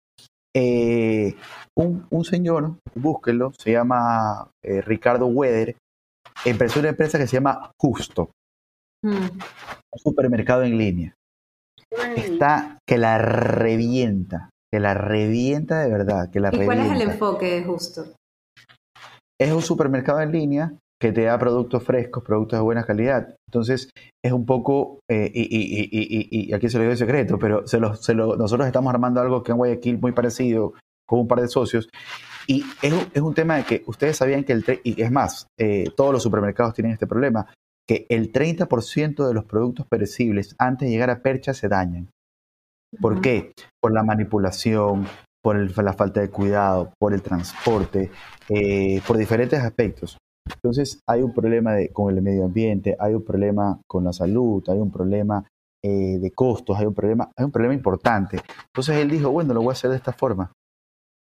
[0.55, 1.35] Eh,
[1.75, 5.75] un, señor, búsquenlo, se llama Ricardo Weder,
[6.45, 8.31] empezó una empresa que se llama Justo,
[9.03, 9.15] mm.
[9.15, 11.15] un supermercado en línea.
[12.15, 17.01] Está que la revienta que la revienta de verdad, que la ¿Y cuál es el
[17.01, 18.05] enfoque de Justo?
[19.39, 23.35] Es un supermercado en línea que te da productos frescos, productos de buena calidad.
[23.49, 23.89] Entonces,
[24.23, 27.79] es un poco, eh, y, y, y, y, aquí se lo digo secreto, pero se
[27.79, 30.73] lo, se lo, nosotros estamos armando algo que en Guayaquil muy parecido
[31.07, 31.89] con un par de socios.
[32.45, 35.85] Y es, es un tema de que ustedes sabían que el, y es más, eh,
[35.97, 37.47] todos los supermercados tienen este problema,
[37.87, 42.09] que el 30% de los productos perecibles antes de llegar a percha se dañan.
[43.01, 43.53] ¿Por qué?
[43.81, 45.07] Por la manipulación,
[45.41, 48.11] por la falta de cuidado, por el transporte,
[48.49, 50.17] eh, por diferentes aspectos.
[50.45, 54.79] Entonces hay un problema con el medio ambiente, hay un problema con la salud, hay
[54.79, 55.45] un problema
[55.83, 58.39] eh, de costos, hay un problema, hay un problema importante.
[58.67, 60.51] Entonces él dijo, bueno, lo voy a hacer de esta forma.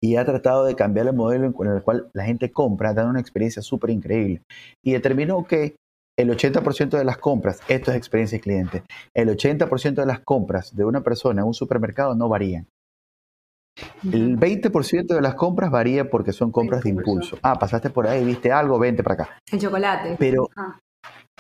[0.02, 3.20] Y ha tratado de cambiar el modelo con el cual la gente compra, dando una
[3.20, 4.42] experiencia súper increíble.
[4.84, 5.76] Y determinó que
[6.18, 10.76] el 80% de las compras, esto es experiencia de cliente, el 80% de las compras
[10.76, 12.68] de una persona en un supermercado no varían.
[14.04, 17.38] El 20% de las compras varía porque son compras de impulso.
[17.42, 19.40] Ah, pasaste por ahí, viste algo, vente para acá.
[19.52, 20.16] El chocolate.
[20.18, 20.50] Pero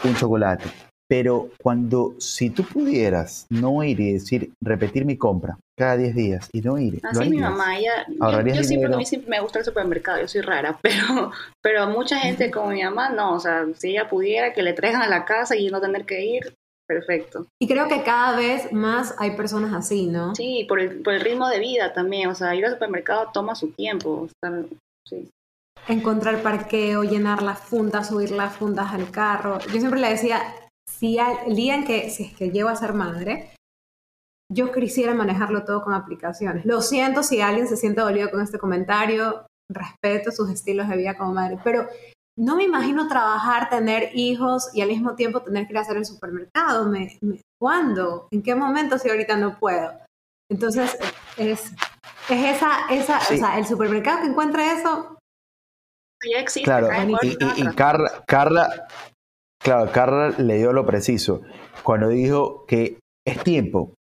[0.03, 0.65] un chocolate.
[1.07, 6.49] Pero cuando, si tú pudieras no ir y decir, repetir mi compra cada 10 días
[6.51, 6.99] y no ir.
[7.03, 10.27] Así mi mamá, ella, yo, sí, porque a mí siempre me gusta el supermercado, yo
[10.27, 14.53] soy rara, pero, pero mucha gente como mi mamá, no, o sea, si ella pudiera
[14.53, 16.55] que le traigan a la casa y no tener que ir,
[16.87, 17.47] perfecto.
[17.61, 20.35] Y creo que cada vez más hay personas así, ¿no?
[20.35, 23.55] Sí, por el, por el ritmo de vida también, o sea, ir al supermercado toma
[23.55, 24.29] su tiempo,
[25.07, 25.29] sí
[25.87, 29.59] encontrar parqueo, llenar las fundas, subir las fundas al carro.
[29.71, 30.41] Yo siempre le decía,
[30.89, 33.53] si el día en que, si es que llego a ser madre,
[34.51, 36.65] yo quisiera manejarlo todo con aplicaciones.
[36.65, 41.17] Lo siento si alguien se siente dolido con este comentario, respeto sus estilos de vida
[41.17, 41.87] como madre, pero
[42.37, 45.97] no me imagino trabajar, tener hijos y al mismo tiempo tener que ir a hacer
[45.97, 46.89] el supermercado.
[46.89, 47.17] Me,
[47.59, 48.27] ¿Cuándo?
[48.31, 49.93] ¿En qué momento si ahorita no puedo?
[50.49, 50.97] Entonces,
[51.37, 51.71] es,
[52.29, 55.17] es esa, esa o sea, el supermercado que encuentra eso.
[56.31, 56.65] Ya existe.
[56.65, 56.89] Claro,
[57.21, 58.87] y, y, Carla, Carla,
[59.61, 61.41] claro, Carla le dio lo preciso
[61.83, 63.93] cuando dijo que es tiempo.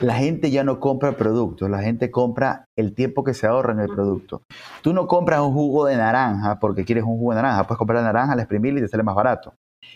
[0.00, 3.80] La gente ya no compra productos, la gente compra el tiempo que se ahorra en
[3.80, 4.42] el producto.
[4.82, 8.00] Tú no compras un jugo de naranja porque quieres un jugo de naranja, puedes comprar
[8.00, 9.54] la naranja, la exprimir y te sale más barato.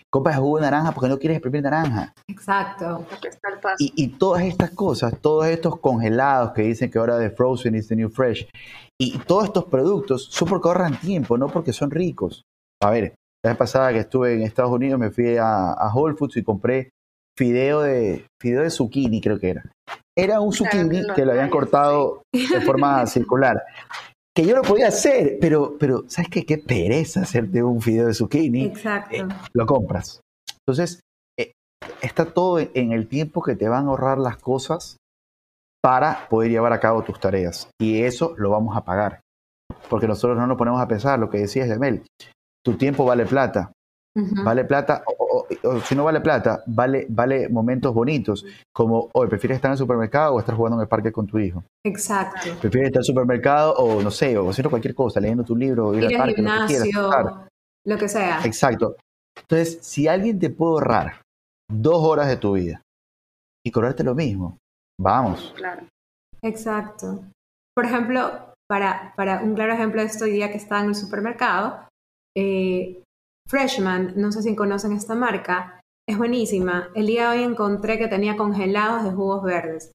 [0.09, 2.13] Compras el jugo de naranja porque no quieres exprimir naranja.
[2.27, 3.05] Exacto.
[3.79, 7.87] Y, y, todas estas cosas, todos estos congelados que dicen que ahora de Frozen is
[7.87, 8.47] the new fresh,
[8.99, 12.43] y todos estos productos son porque ahorran tiempo, no porque son ricos.
[12.81, 16.15] A ver, la vez pasada que estuve en Estados Unidos me fui a, a Whole
[16.15, 16.89] Foods y compré
[17.37, 19.71] fideo de, fideo de zucchini, creo que era.
[20.17, 23.63] Era un zucchini que lo habían cortado de forma circular.
[24.35, 26.45] Que yo lo podía hacer, pero, pero ¿sabes qué?
[26.45, 28.65] Qué pereza hacerte un fideo de zucchini.
[28.65, 29.15] Exacto.
[29.15, 30.21] Eh, lo compras.
[30.65, 31.01] Entonces,
[31.39, 31.51] eh,
[32.01, 34.97] está todo en el tiempo que te van a ahorrar las cosas
[35.83, 37.69] para poder llevar a cabo tus tareas.
[37.79, 39.21] Y eso lo vamos a pagar.
[39.89, 42.03] Porque nosotros no nos ponemos a pensar lo que decías, Mel.
[42.65, 43.71] Tu tiempo vale plata.
[44.43, 45.26] Vale plata, o,
[45.83, 50.35] si no vale plata, vale, vale momentos bonitos, como hoy prefieres estar en el supermercado
[50.35, 51.63] o estar jugando en el parque con tu hijo.
[51.85, 52.51] Exacto.
[52.61, 55.93] Prefieres estar en el supermercado o no sé, o haciendo cualquier cosa, leyendo tu libro,
[55.93, 58.41] ir, al parque, gimnasio, lo que, lo que sea.
[58.43, 58.95] Exacto.
[59.41, 61.21] Entonces, si alguien te puede ahorrar
[61.69, 62.81] dos horas de tu vida
[63.65, 64.57] y cobrarte lo mismo,
[64.99, 65.53] vamos.
[65.55, 65.87] Claro.
[66.41, 67.23] Exacto.
[67.75, 70.95] Por ejemplo, para, para un claro ejemplo de esto, hoy día que estaba en el
[70.95, 71.87] supermercado,
[72.35, 73.01] eh,
[73.47, 76.89] Freshman, no sé si conocen esta marca, es buenísima.
[76.95, 79.91] El día de hoy encontré que tenía congelados de jugos verdes.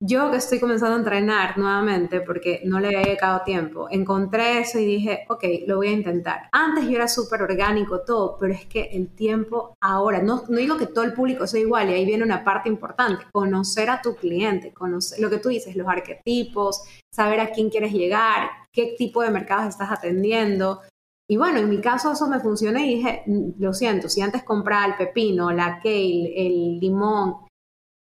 [0.00, 4.78] Yo que estoy comenzando a entrenar nuevamente porque no le había dedicado tiempo, encontré eso
[4.78, 6.48] y dije, ok, lo voy a intentar.
[6.52, 10.76] Antes yo era súper orgánico todo, pero es que el tiempo ahora, no, no digo
[10.76, 14.14] que todo el público sea igual y ahí viene una parte importante, conocer a tu
[14.14, 19.22] cliente, conocer lo que tú dices, los arquetipos, saber a quién quieres llegar, qué tipo
[19.22, 20.82] de mercados estás atendiendo,
[21.28, 24.44] y bueno, en mi caso eso me funcionó y dije, mm, lo siento, si antes
[24.44, 27.46] compraba el pepino, la kale, el limón,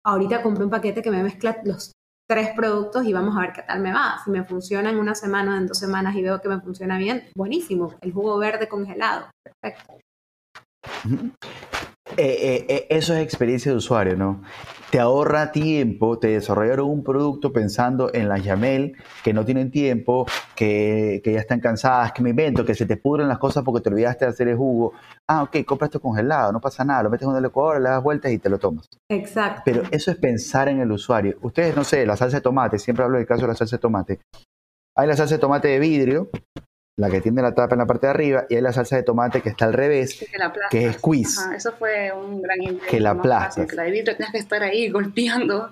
[0.05, 1.93] ahorita compré un paquete que me mezcla los
[2.29, 4.17] tres productos y vamos a ver qué tal me va.
[4.25, 6.97] Si me funciona en una semana o en dos semanas y veo que me funciona
[6.97, 7.95] bien, buenísimo.
[8.01, 9.99] El jugo verde congelado, perfecto.
[12.17, 14.43] Eh, eh, eh, eso es experiencia de usuario, ¿no?
[14.91, 18.95] Te ahorra tiempo, te desarrollaron un producto pensando en las Yamel
[19.25, 23.29] que no tienen tiempo, que, ya están cansadas, que me invento, que se te pudren
[23.29, 24.93] las cosas porque te olvidaste de hacer el jugo.
[25.27, 28.03] Ah, ok, compra esto congelado, no pasa nada, lo metes en un licuadora, le das
[28.03, 28.87] vueltas y te lo tomas.
[29.09, 29.63] Exacto.
[29.65, 31.39] Pero eso es pensar en el usuario.
[31.41, 33.81] Ustedes, no sé, la salsa de tomate, siempre hablo del caso de la salsa de
[33.81, 34.21] tomate.
[34.95, 36.29] Hay la salsa de tomate de vidrio,
[36.99, 39.03] la que tiene la tapa en la parte de arriba, y hay la salsa de
[39.03, 40.25] tomate que está al revés,
[40.71, 41.57] que, es squeeze.
[41.57, 42.59] eso fue un gran.
[42.89, 43.67] Que la aplastas.
[43.67, 45.71] Que la de vidrio tenías que estar ahí golpeando.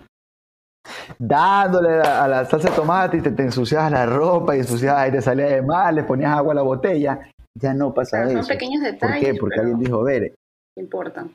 [1.18, 5.12] Dándole a la salsa de tomate y te, te ensuciabas la ropa y ensuciabas y
[5.12, 7.20] te salía de mal, le ponías agua a la botella.
[7.54, 8.38] Ya no pasa eso.
[8.38, 9.18] Son pequeños detalles.
[9.18, 9.38] ¿Por qué?
[9.38, 10.35] Porque alguien dijo, ver.
[10.78, 11.35] Importan.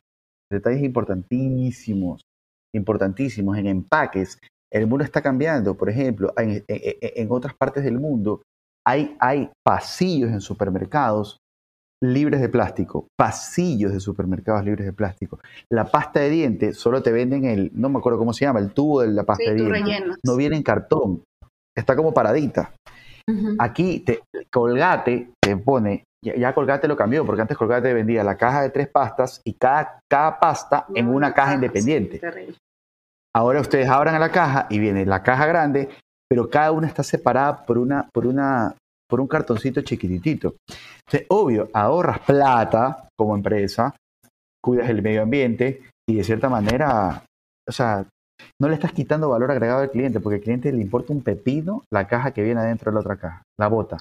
[0.52, 2.22] Detalles importantísimos,
[2.74, 4.40] importantísimos en empaques.
[4.72, 5.76] El mundo está cambiando.
[5.76, 8.42] Por ejemplo, en otras partes del mundo
[8.88, 11.40] hay, hay pasillos en supermercados
[12.04, 15.40] libres de plástico, pasillos de supermercados libres de plástico.
[15.72, 18.74] La pasta de dientes solo te venden el, no me acuerdo cómo se llama, el
[18.74, 20.18] tubo de la pasta de dientes.
[20.24, 21.24] No viene en cartón,
[21.76, 22.74] está como paradita.
[23.58, 24.22] Aquí te,
[24.52, 28.88] Colgate te pone, ya, Colgate lo cambió, porque antes Colgate vendía la caja de tres
[28.88, 32.22] pastas y cada, cada pasta en una caja independiente.
[33.36, 35.90] Ahora ustedes abran la caja y viene la caja grande
[36.30, 38.76] pero cada una está separada por, una, por, una,
[39.08, 40.56] por un cartoncito chiquitito.
[41.30, 43.96] Obvio, ahorras plata como empresa,
[44.62, 47.24] cuidas el medio ambiente y de cierta manera,
[47.68, 48.06] o sea,
[48.62, 51.84] no le estás quitando valor agregado al cliente, porque al cliente le importa un pepino
[51.92, 53.98] la caja que viene adentro de la otra caja, la bota.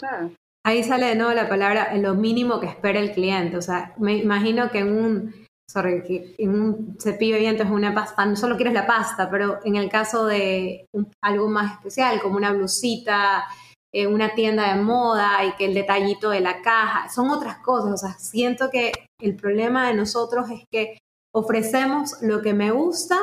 [0.67, 3.59] Ahí sale de nuevo la palabra lo mínimo que espera el cliente.
[3.59, 7.75] O sea, me imagino que en un sorry, que en un cepillo de dientes o
[7.75, 10.87] una pasta, no solo quieres la pasta, pero en el caso de
[11.23, 13.45] algo más especial, como una blusita,
[13.93, 17.93] eh, una tienda de moda y que el detallito de la caja, son otras cosas.
[17.93, 20.99] O sea, siento que el problema de nosotros es que
[21.33, 23.17] ofrecemos lo que me gusta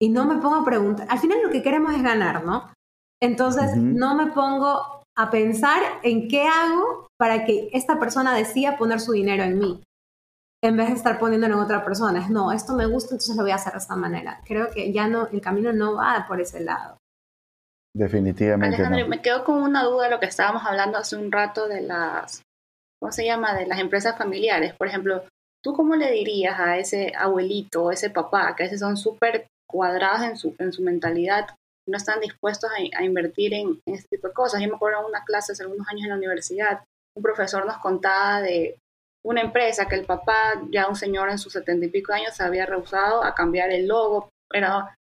[0.00, 1.06] y no me pongo a preguntar.
[1.10, 2.72] Al final lo que queremos es ganar, ¿no?
[3.22, 9.00] Entonces no me pongo a pensar en qué hago para que esta persona decida poner
[9.00, 9.82] su dinero en mí.
[10.62, 12.20] En vez de estar poniéndolo en otra persona.
[12.20, 14.40] Es, no, esto me gusta, entonces lo voy a hacer de esta manera.
[14.46, 16.96] Creo que ya no, el camino no va por ese lado.
[17.94, 19.08] Definitivamente Alejandro, no.
[19.08, 22.42] me quedo con una duda de lo que estábamos hablando hace un rato de las,
[22.98, 23.54] ¿cómo se llama?
[23.54, 24.72] De las empresas familiares.
[24.74, 25.24] Por ejemplo,
[25.62, 29.46] ¿tú cómo le dirías a ese abuelito o ese papá, que a veces son súper
[29.68, 31.48] cuadrados en su, en su mentalidad,
[31.88, 34.62] no están dispuestos a, a invertir en, en, este tipo de cosas?
[34.62, 37.78] Yo me acuerdo en una clase hace algunos años en la universidad, un profesor nos
[37.78, 38.78] contaba de
[39.24, 42.42] una empresa que el papá, ya un señor en sus setenta y pico años, se
[42.42, 44.94] había rehusado a cambiar el logo, era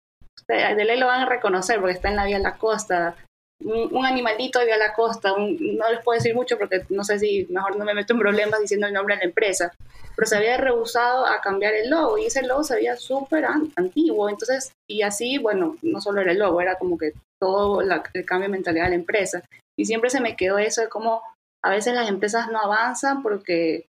[0.48, 3.16] de ley lo van a reconocer porque está en la vía de la costa.
[3.64, 7.04] Un, un animalito de vía la costa, un, no les puedo decir mucho porque no
[7.04, 9.72] sé si mejor no me meto en problemas diciendo el nombre de la empresa,
[10.16, 13.72] pero se había rehusado a cambiar el logo y ese logo se veía súper an,
[13.76, 14.30] antiguo.
[14.30, 18.26] Entonces, y así, bueno, no solo era el logo, era como que todo la, el
[18.26, 19.44] cambio de mentalidad de la empresa.
[19.78, 21.22] Y siempre se me quedó eso de cómo
[21.64, 23.86] a veces las empresas no avanzan porque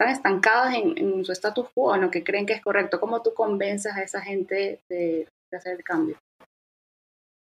[0.00, 2.98] están estancadas en, en su status quo, en lo que creen que es correcto.
[3.00, 6.16] ¿Cómo tú convences a esa gente de, de hacer el cambio?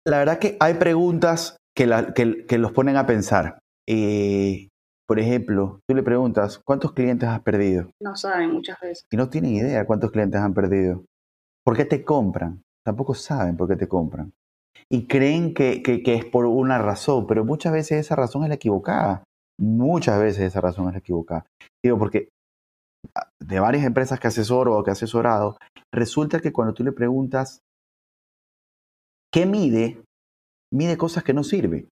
[0.05, 3.59] La verdad que hay preguntas que, la, que, que los ponen a pensar.
[3.87, 4.67] Eh,
[5.07, 7.89] por ejemplo, tú le preguntas, ¿cuántos clientes has perdido?
[8.01, 9.05] No saben muchas veces.
[9.11, 11.05] Y no tienen idea cuántos clientes han perdido.
[11.63, 12.61] ¿Por qué te compran?
[12.85, 14.31] Tampoco saben por qué te compran.
[14.89, 18.49] Y creen que, que, que es por una razón, pero muchas veces esa razón es
[18.49, 19.23] la equivocada.
[19.57, 21.45] Muchas veces esa razón es la equivocada.
[21.83, 22.29] Digo, porque
[23.39, 25.57] de varias empresas que asesoro o que he asesorado,
[25.93, 27.61] resulta que cuando tú le preguntas
[29.33, 30.03] ¿qué mide?
[30.73, 31.89] Mide cosas que no sirven.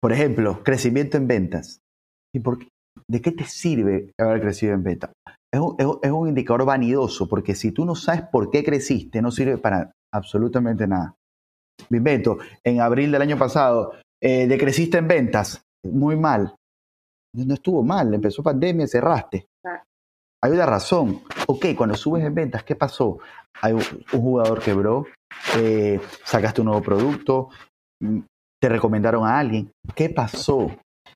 [0.00, 1.80] Por ejemplo, crecimiento en ventas.
[2.34, 2.68] ¿Y por qué?
[3.08, 5.12] ¿De qué te sirve haber crecido en ventas?
[5.52, 9.58] Es un, es indicador vanidoso, porque si tú no sabes por qué creciste, no sirve
[9.58, 11.14] para absolutamente nada.
[11.90, 16.54] Me invento, en abril del año pasado, eh, decreciste en ventas, muy mal.
[17.34, 19.46] No estuvo mal, empezó pandemia, cerraste.
[20.46, 21.22] Hay una razón.
[21.48, 23.18] Ok, cuando subes en ventas, ¿qué pasó?
[23.62, 23.82] Hay un,
[24.12, 25.04] jugador quebró,
[25.56, 27.48] eh, sacaste un nuevo producto,
[28.60, 29.72] te recomendaron a alguien.
[29.96, 30.70] ¿Qué pasó?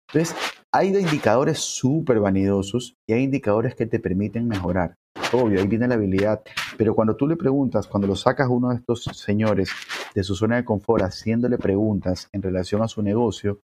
[0.09, 0.37] Entonces,
[0.75, 4.97] hay indicadores súper vanidosos y hay indicadores que te permiten mejorar.
[5.33, 6.43] Obvio, ahí viene la habilidad.
[6.77, 9.71] Pero cuando tú le preguntas, cuando lo sacas a uno de estos señores
[10.13, 13.61] de su zona de confort haciéndole preguntas en relación a su negocio,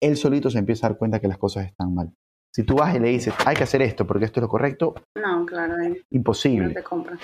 [0.00, 2.12] él solito se empieza a dar cuenta que las cosas están mal.
[2.54, 4.94] Si tú vas y le dices, hay que hacer esto porque esto es lo correcto,
[5.16, 5.74] no, claro,
[6.10, 6.68] imposible.
[6.68, 7.18] No te compran.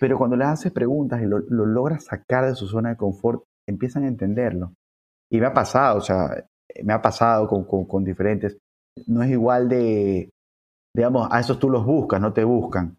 [0.00, 3.44] Pero cuando le haces preguntas y lo, lo, logras sacar de su zona de confort,
[3.68, 4.72] empiezan a entenderlo.
[5.30, 6.44] Y me ha pasado, o sea,
[6.82, 8.58] me ha pasado con, con, con diferentes.
[9.06, 10.30] No es igual de,
[10.94, 12.96] digamos, a esos tú los buscas, no te buscan.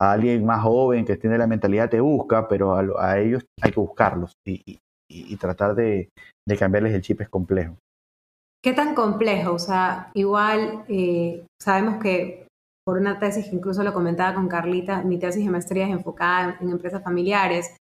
[0.00, 3.70] A alguien más joven que tiene la mentalidad te busca, pero a, a ellos hay
[3.70, 6.08] que buscarlos y, y, y tratar de,
[6.48, 7.76] de, cambiarles el chip es complejo.
[8.62, 9.54] ¿Qué tan complejo?
[9.54, 12.46] O sea, igual eh, sabemos que
[12.84, 16.58] por una tesis que incluso lo comentaba con Carlita, mi tesis de maestría es enfocada
[16.60, 17.76] en, empresas familiares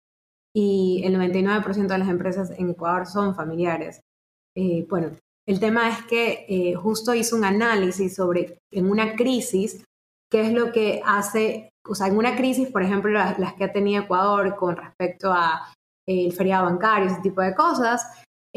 [0.54, 4.00] y el 99% de las empresas en Ecuador son familiares.
[4.56, 5.10] Eh, bueno,
[5.46, 9.84] el tema es que eh, justo hizo un análisis sobre en una crisis,
[10.30, 13.72] qué es lo que hace, o sea, en una crisis, por ejemplo, las, que ha
[13.72, 15.72] tenido Ecuador con respecto a
[16.06, 18.06] el feriado bancario, ese tipo de cosas,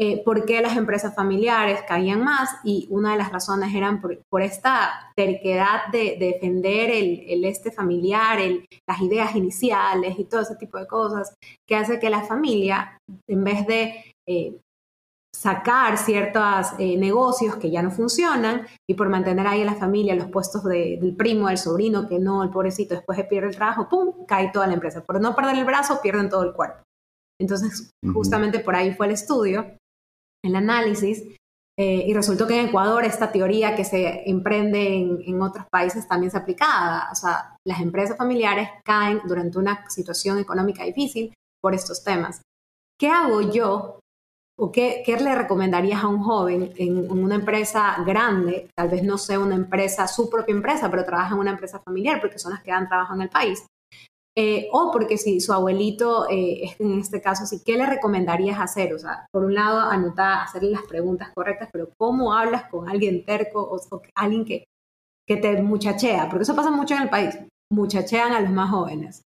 [0.04, 4.20] eh, por qué las empresas familiares caían más y una de las razones eran por,
[4.28, 10.24] por esta terquedad de, de defender el, el, este familiar, el, las ideas iniciales y
[10.24, 11.36] todo ese tipo de cosas,
[11.68, 12.98] que hace que la familia,
[13.30, 13.94] en vez de
[14.28, 14.58] eh,
[15.32, 20.16] sacar ciertos eh, negocios que ya no funcionan y por mantener ahí a la familia
[20.16, 23.54] los puestos de, del primo, del sobrino, que no, el pobrecito después de pierde el
[23.54, 25.04] trabajo, ¡pum!, cae toda la empresa.
[25.04, 26.82] Por no perder el brazo, pierden todo el cuerpo.
[27.40, 29.76] Entonces, justamente por ahí fue el estudio,
[30.44, 31.24] el análisis,
[31.78, 34.94] eh, y resultó que en Ecuador esta teoría que se emprende
[35.26, 37.08] en, otros países también se aplicaba.
[37.10, 42.42] O sea, las empresas familiares caen durante una situación económica difícil por estos temas.
[42.98, 44.00] ¿Qué hago yo
[44.58, 49.02] o qué, qué, le recomendarías a un joven en, en, una empresa grande, tal vez
[49.02, 52.52] no sea una empresa, su propia empresa, pero trabaja en una empresa familiar, porque son
[52.52, 53.64] las que dan trabajo en el país?
[54.34, 58.94] Eh, o porque si su abuelito, eh, en este caso, sí, ¿qué le recomendarías hacer?
[58.94, 63.24] O sea, por un lado, anotar, hacerle las preguntas correctas, pero ¿cómo hablas con alguien
[63.26, 64.64] terco o, o alguien que,
[65.26, 66.28] que te muchachea?
[66.30, 67.38] Porque eso pasa mucho en el país,
[67.70, 69.22] muchachean a los más jóvenes.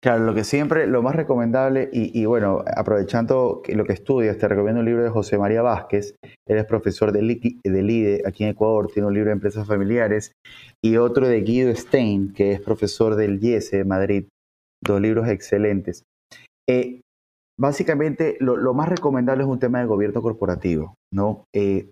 [0.00, 4.80] Claro, lo que siempre, lo más recomendable, y, bueno, aprovechando lo que estudias, te recomiendo
[4.80, 6.14] un libro de José María Vázquez,
[6.46, 10.32] él es profesor del IDE aquí en Ecuador, tiene un libro de empresas familiares,
[10.82, 14.24] y otro de Guido Stein, que es profesor del IESE de Madrid,
[14.82, 16.02] dos libros excelentes.
[16.68, 17.00] Eh,
[17.58, 21.44] básicamente, lo, lo, más recomendable es un tema de gobierno corporativo, ¿no?
[21.54, 21.90] Eh,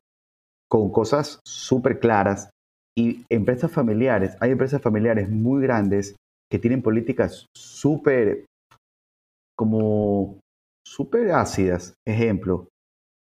[0.72, 2.50] con cosas súper claras,
[2.96, 6.14] Y empresas familiares, hay empresas familiares muy grandes
[6.52, 8.44] que tienen políticas súper,
[9.56, 10.38] como,
[10.86, 11.94] súper ácidas.
[12.06, 12.68] Ejemplo,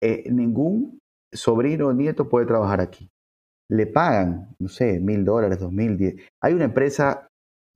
[0.01, 0.97] eh, ningún
[1.31, 3.07] sobrino o nieto puede trabajar aquí.
[3.69, 6.15] Le pagan, no sé, mil dólares, dos mil, diez.
[6.41, 7.27] Hay una empresa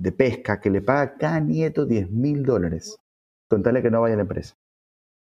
[0.02, 2.98] de pesca que le paga a cada nieto diez mil dólares,
[3.48, 4.56] contarle que no vaya a la empresa.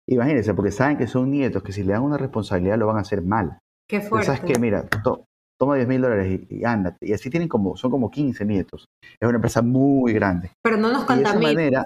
[0.07, 3.01] Imagínense, porque saben que son nietos que si le dan una responsabilidad lo van a
[3.01, 3.57] hacer mal.
[3.89, 4.27] Qué fuerte.
[4.27, 4.59] ¿Sabes qué?
[4.59, 4.87] Mira,
[5.61, 6.97] toma 10 mil dólares y, anda.
[6.99, 8.87] Y así tienen como, son como 15 nietos.
[9.19, 10.49] Es una empresa muy grande.
[10.63, 11.85] Pero no nos Y de esa manera,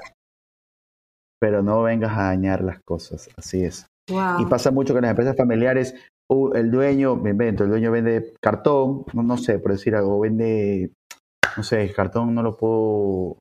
[1.42, 3.28] pero no vengas a dañar las cosas.
[3.36, 3.86] Así es.
[4.10, 4.40] Wow.
[4.40, 5.94] Y pasa mucho que en las empresas familiares,
[6.32, 10.22] uh, el dueño, me invento, el dueño vende cartón, no, no sé, por decir algo,
[10.22, 10.94] vende,
[11.58, 13.40] no sé, el cartón no lo puedo.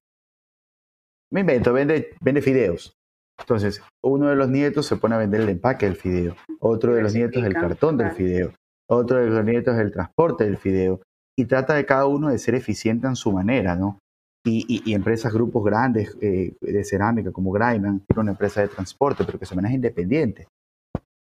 [1.32, 2.92] Me invento, vende, vende fideos.
[3.38, 7.02] Entonces, uno de los nietos se pone a vender el empaque del fideo, otro de
[7.02, 8.52] los nietos el cartón del fideo,
[8.88, 11.00] otro de los nietos el transporte del fideo.
[11.36, 13.98] Y trata de cada uno de ser eficiente en su manera, ¿no?
[14.46, 18.68] Y, y- y empresas, grupos grandes eh, de cerámica como Graiman, tiene una empresa de
[18.68, 20.46] transporte, pero que se maneja independiente.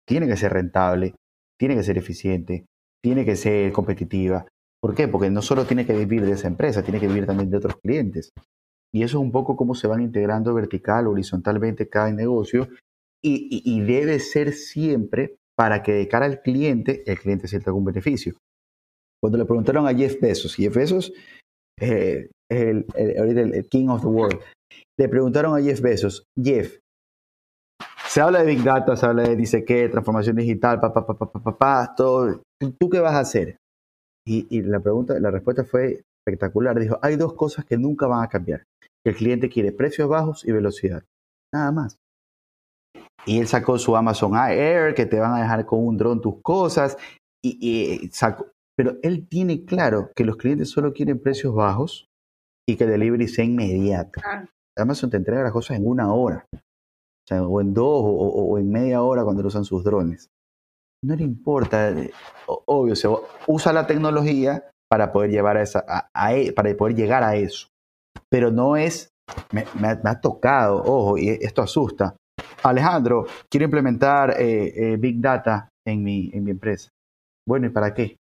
[0.07, 1.15] Tiene que ser rentable,
[1.59, 2.65] tiene que ser eficiente,
[3.03, 4.45] tiene que ser competitiva.
[4.81, 5.07] ¿Por qué?
[5.07, 7.75] Porque no solo tiene que vivir de esa empresa, tiene que vivir también de otros
[7.81, 8.31] clientes.
[8.93, 12.67] Y eso es un poco cómo se van integrando vertical, horizontalmente cada negocio.
[13.23, 17.69] Y, y- y debe ser siempre para que de cara al cliente, el cliente sienta
[17.69, 18.33] algún beneficio.
[19.21, 21.13] Cuando le preguntaron a Jeff Bezos, Jeff Bezos
[21.79, 24.39] eh, es el, el- el- king of the world,
[24.99, 26.79] le preguntaron a Jeff Bezos, Jeff,
[28.07, 31.13] se habla de Big Data, se habla de dice qué, transformación digital, pa, pa, pa,
[31.13, 32.41] pa, pa, pa, todo.
[32.59, 33.57] ¿Tú, tú qué vas a hacer?
[34.27, 36.79] Y, y la pregunta, la respuesta fue espectacular.
[36.79, 38.63] Dijo, hay dos cosas que nunca van a cambiar.
[39.05, 41.03] El cliente quiere precios bajos y velocidad.
[41.53, 41.97] Nada más.
[43.25, 46.41] Y él sacó su Amazon Air, que te van a dejar con un dron tus
[46.41, 46.97] cosas.
[47.43, 47.57] Y,
[48.03, 48.47] y sacó,
[48.77, 52.07] pero él tiene claro que los clientes solo quieren precios bajos
[52.67, 54.21] y que el delivery sea inmediato.
[54.77, 56.57] Amazon te entrega las cosas en una hora, o,
[57.27, 60.29] sea, o en dos, o, o- o en media hora cuando usan sus drones.
[61.03, 62.11] No le importa, eh,
[62.47, 63.07] obvio, se
[63.47, 67.35] usa la tecnología para poder llevar a esa, a- a e- para poder llegar a
[67.35, 67.67] eso.
[68.29, 69.09] Pero no es,
[69.51, 72.15] me, me ha, me ha tocado, ojo, y esto asusta.
[72.63, 76.89] Alejandro, quiero implementar eh, eh, Big Data en mi, en mi empresa.
[77.47, 78.17] Bueno, ¿y para qué?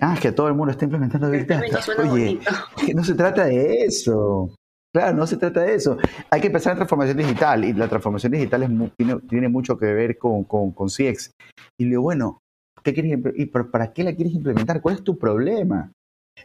[0.00, 2.10] Ah, es que todo el mundo está implementando Big término Data.
[2.10, 2.38] Oye,
[2.86, 4.54] que no se trata de eso.
[4.94, 5.98] Claro, no se trata de eso.
[6.30, 9.92] Hay que empezar en transformación digital y la transformación digital es tiene, tiene mucho que
[9.92, 11.32] ver con, con, con CX.
[11.78, 12.40] Y le digo, bueno,
[12.82, 14.80] ¿qué quieres, y ¿para qué la quieres implementar?
[14.80, 15.92] ¿Cuál es tu problema?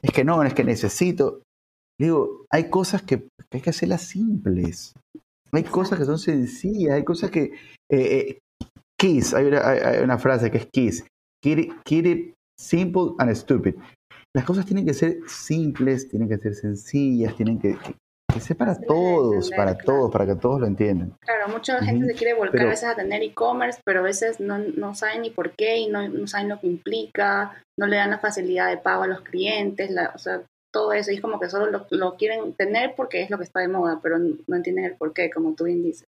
[0.02, 1.42] Es que no, es que necesito.
[2.00, 3.20] Le digo, hay cosas que,
[3.50, 4.94] que hay que hacerlas simples.
[5.54, 7.44] Hay cosas que son sencillas, hay cosas que...
[7.44, 7.52] eh,
[7.92, 8.40] eh,
[9.00, 11.06] KISS, hay una, hay- una frase que es KISS.
[11.44, 13.76] Keep it, keep it simple and stupid.
[14.36, 19.34] Las cosas tienen que ser simples, tienen que ser sencillas, tienen que, que, para todos,
[19.52, 19.86] entender, para claro.
[19.86, 21.14] todos, para que todos lo entiendan.
[21.22, 24.40] Claro, mucha gente se quiere volcar pero- a veces a tener e-commerce, pero a veces
[24.40, 27.98] no, no saben ni por qué y no, no saben lo que implica, no le
[27.98, 30.42] dan la facilidad de pago a los clientes, la, o sea,
[30.74, 31.12] todo eso.
[31.12, 33.68] Y es como que solo lo, lo quieren tener porque es lo que está de
[33.68, 36.06] moda, pero no entienden el por qué, como tú bien dices.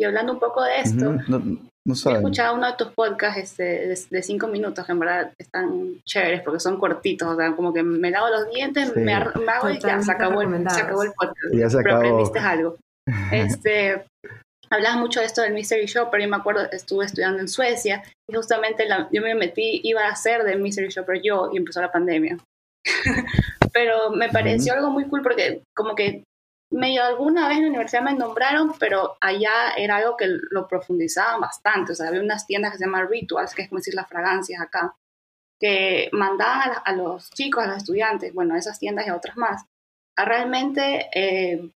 [0.00, 3.38] Y hablando un poco de esto, Ujú, No, no he escuchado uno de tus podcasts
[3.38, 7.54] este, de, de cinco minutos, que en verdad están chéveres porque son cortitos, o sea,
[7.54, 9.00] como que me lavo los dientes, Sí.
[9.00, 11.36] me, hago y ya, se acabó, el, se acabó el podcast.
[11.52, 12.76] Ya se pero aprendiste algo.
[13.32, 14.04] Este,
[14.70, 18.34] hablabas mucho de esto del Mystery Shopper, yo me acuerdo, estuve estudiando en Suecia y
[18.34, 21.92] justamente la- yo me metí, iba a hacer del Mystery Shopper yo y empezó la
[21.92, 22.38] pandemia.
[23.72, 26.24] pero me pareció algo muy cool porque como que
[26.72, 31.40] medio alguna vez en la universidad me nombraron, pero allá era algo que lo profundizaban
[31.40, 31.92] bastante.
[31.92, 34.60] O sea, había unas tiendas que se llaman Rituals, que es como decir las fragancias
[34.62, 34.94] acá,
[35.60, 39.10] que mandaban a, la- a los chicos, a los estudiantes, bueno, a esas tiendas y
[39.10, 39.64] a otras más,
[40.16, 41.70] a realmente eh,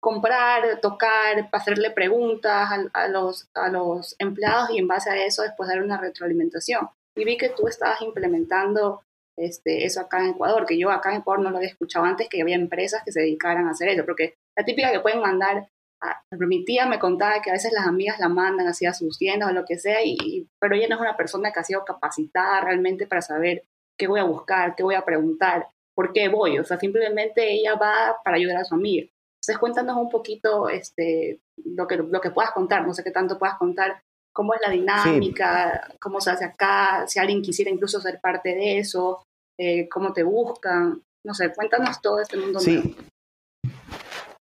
[0.00, 5.42] comprar, tocar, hacerle preguntas a, a los, a los empleados y en base a eso
[5.42, 6.88] después dar una retroalimentación.
[7.16, 9.02] Y vi que tú estabas implementando
[9.36, 12.28] este, eso acá en Ecuador, que yo acá en Ecuador no lo había escuchado antes,
[12.28, 15.68] que había empresas que se dedicaran a hacer eso, porque la típica que pueden mandar,
[16.02, 19.18] a, mi tía me contaba que a veces las amigas la mandan así a sus
[19.18, 21.64] tiendas o lo que sea, y, y- pero ella no es una persona que ha
[21.64, 23.62] sido capacitada realmente para saber
[23.98, 27.74] qué voy a buscar, qué voy a preguntar, por qué voy, o sea, simplemente ella
[27.74, 29.06] va para ayudar a su amiga.
[29.40, 33.38] Entonces cuéntanos un poquito este, lo, que, lo que puedas contar, no sé qué tanto
[33.38, 34.02] puedas contar,
[34.36, 38.78] cómo es la dinámica, cómo se hace acá, si alguien quisiera incluso ser parte de
[38.78, 39.22] eso,
[39.58, 42.60] eh, cómo te buscan, no sé, cuéntanos todo este mundo.
[42.60, 42.82] nuevo.
[42.82, 42.96] Sí.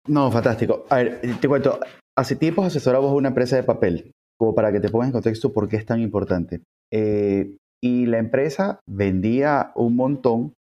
[0.07, 0.85] No, fantástico.
[0.89, 1.79] A ver, te cuento.
[2.17, 5.53] Hace tiempo asesoramos a una empresa de papel, como para que te pongas en contexto
[5.53, 6.61] por qué es tan importante.
[6.91, 10.53] Eh, y la empresa vendía un montón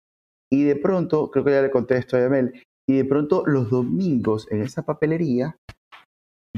[0.51, 4.47] Y de pronto, creo que ya le contesto a Yamel, y de pronto los domingos
[4.51, 5.55] en esa papelería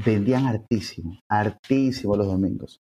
[0.04, 2.80] vendían hartísimo, hartísimo los domingos.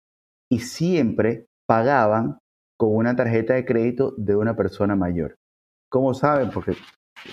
[0.51, 2.37] Y siempre pagaban
[2.77, 5.35] con una tarjeta de crédito de una persona mayor.
[5.89, 6.49] ¿Cómo saben?
[6.49, 6.75] Porque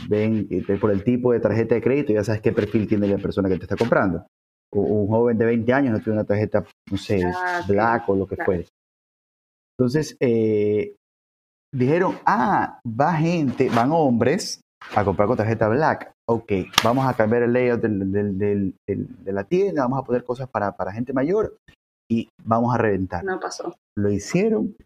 [0.09, 3.18] ven eh, por el tipo de tarjeta de crédito ya sabes qué perfil tiene la
[3.18, 4.26] persona que te está comprando.
[4.72, 8.26] Un joven de 20 años no tiene una tarjeta, no sé, ah, black o lo
[8.26, 8.68] que fuere.
[9.76, 10.95] Entonces, eh,
[11.72, 14.61] dijeron, ah, va gente, van hombres
[14.95, 16.12] a comprar con tarjeta black.
[16.33, 16.53] Ok,
[16.85, 21.12] vamos a cambiar el layout de la tienda, vamos a poner cosas para, para gente
[21.12, 21.57] mayor
[22.09, 23.24] y vamos a reventar.
[23.24, 23.74] No pasó.
[23.99, 24.76] Lo hicieron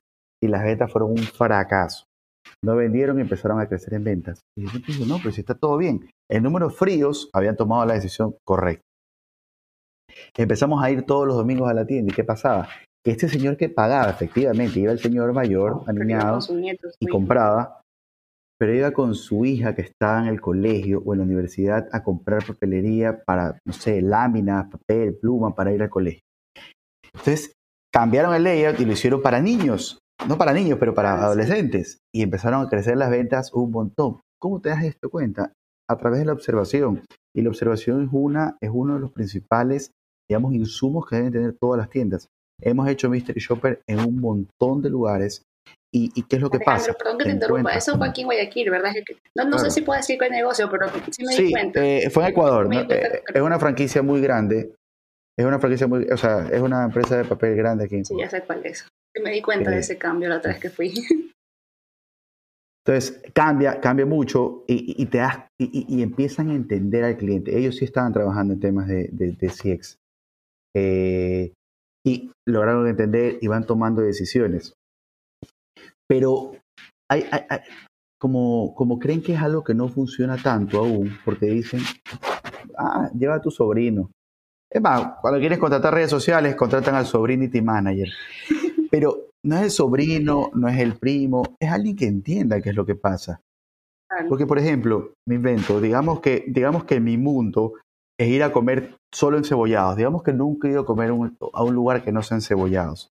[0.43, 2.05] y las ventas fueron un fracaso.
[2.65, 4.41] No vendieron y empezaron a crecer en ventas.
[4.57, 6.09] Y yo dije, no, pero si está todo bien.
[6.31, 8.81] En números fríos habían tomado la decisión correcta.
[10.35, 12.11] Empezamos a ir todos los domingos a la tienda.
[12.11, 12.71] ¿Y qué pasaba?
[13.05, 16.39] Que este señor que pagaba, efectivamente, iba el señor mayor, alineado,
[17.01, 17.83] y compraba,
[18.59, 22.03] pero iba con su hija que estaba en el colegio o en la universidad a
[22.03, 26.23] comprar papelería para, no sé, láminas, papel, pluma para ir al colegio.
[27.13, 27.53] Entonces,
[27.93, 29.99] cambiaron el layout y lo hicieron para niños
[30.29, 31.99] no para niños, pero para adolescentes.
[32.15, 34.21] Y empezaron a crecer las ventas un montón.
[34.41, 35.53] ¿Cómo te das esto cuenta?
[35.89, 37.03] A través de la observación.
[37.35, 39.91] Y la observación es, una, es uno de los principales,
[40.29, 42.29] digamos, insumos que deben tener todas las tiendas.
[42.61, 45.43] Hemos hecho Mystery Shopper en un montón de lugares.
[45.97, 46.93] ¿Y, qué es lo que pasa?
[46.93, 47.73] Perdón que te, interrumpa.
[47.73, 48.93] Eso fue aquí en Guayaquil, ¿verdad?
[49.37, 51.85] No, no sé si puedo decir qué negocio, pero sí me di cuenta.
[51.85, 52.69] Eh, fue en Ecuador.
[52.73, 54.75] Eh, es una franquicia muy grande.
[55.39, 58.05] Es una franquicia muy, o sea, es una empresa de papel grande aquí.
[58.05, 58.89] Sí, ya sé cuál es.
[59.23, 60.93] Me di cuenta de ese cambio la otra vez que fui.
[62.87, 67.57] Entonces, cambia, cambia mucho y, te das, y, empiezan a entender al cliente.
[67.57, 69.97] Ellos sí estaban trabajando en temas de, de, CX.
[70.77, 71.53] Eh,
[72.05, 74.75] y lograron entender y van tomando decisiones.
[76.09, 76.53] Pero
[77.11, 77.25] hay,
[78.19, 81.81] como, como creen que es algo que no funciona tanto aún, porque dicen,
[82.79, 84.11] ah, lleva a tu sobrino.
[84.71, 88.09] Es más, cuando quieres contratar redes sociales, contratan al Sobrinity Manager.
[88.91, 92.77] Pero no es el sobrino, no es el primo, es alguien que entienda qué es
[92.77, 93.41] lo que pasa.
[94.29, 97.75] Porque, por ejemplo, me invento, digamos que, digamos que mi mundo
[98.19, 99.97] es ir a comer solo encebollados.
[99.97, 103.11] Digamos que nunca he ido a comer a un lugar que no sea encebollados.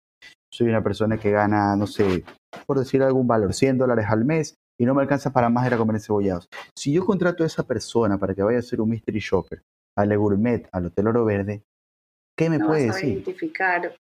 [0.53, 2.23] Soy una persona que gana, no sé,
[2.67, 5.73] por decir algún valor, 100 dólares al mes y no me alcanza para más ir
[5.73, 6.47] a comer encebollados.
[6.77, 9.63] Si yo contrato a esa persona para que vaya a hacer un mystery shopper,
[9.97, 11.63] al Gourmet, al Hotel Oro Verde,
[12.37, 13.09] ¿qué me puede decir?
[13.09, 13.95] identificar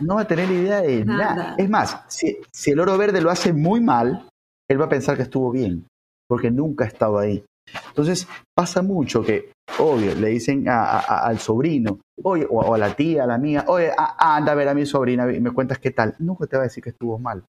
[0.00, 1.54] no va a tener idea de nada.
[1.58, 2.38] Es más, si,
[2.70, 4.28] el oro verde lo hace muy mal,
[4.68, 5.86] él va a pensar que estuvo bien,
[6.28, 7.44] porque nunca ha estado ahí.
[7.88, 13.26] Entonces pasa mucho que, obvio, le dicen al sobrino, oye, o, a la tía, a
[13.26, 16.14] la mía, oye, anda a ver a mi sobrina y me cuentas qué tal.
[16.18, 17.44] Nunca te va a decir que estuvo mal.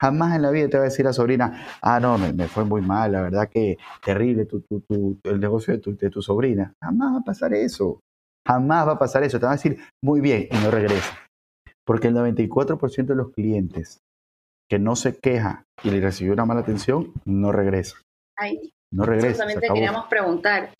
[0.00, 2.80] Jamás en la vida te va a decir la sobrina, ah, no, me, fue muy
[2.80, 4.62] mal, la verdad que terrible tu,
[5.24, 6.72] el negocio de tu, de tu sobrina.
[6.80, 8.00] Jamás va a pasar eso.
[8.46, 9.40] Jamás va a pasar eso.
[9.40, 11.18] Te va a decir, muy bien, y no regresa.
[11.84, 14.00] Porque el 94% de los clientes
[14.70, 17.96] que no se queja y le recibió una mala atención, no regresa.
[18.92, 19.38] no regresa.
[19.38, 20.70] También te queríamos preguntar,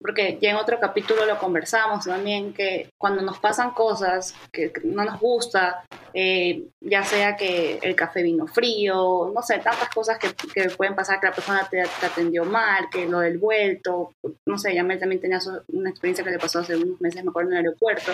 [0.00, 5.04] porque ya en otro capítulo lo conversamos también, que cuando nos pasan cosas que no
[5.04, 5.84] nos gusta,
[6.14, 10.28] eh, ya sea que el café vino frío, no sé, tantas cosas que,
[10.76, 14.12] pueden pasar, que la persona te, atendió mal, que lo del vuelto,
[14.46, 15.38] no sé, ya me también tenía
[15.72, 18.12] una experiencia que le pasó hace unos meses, me acuerdo, en el aeropuerto,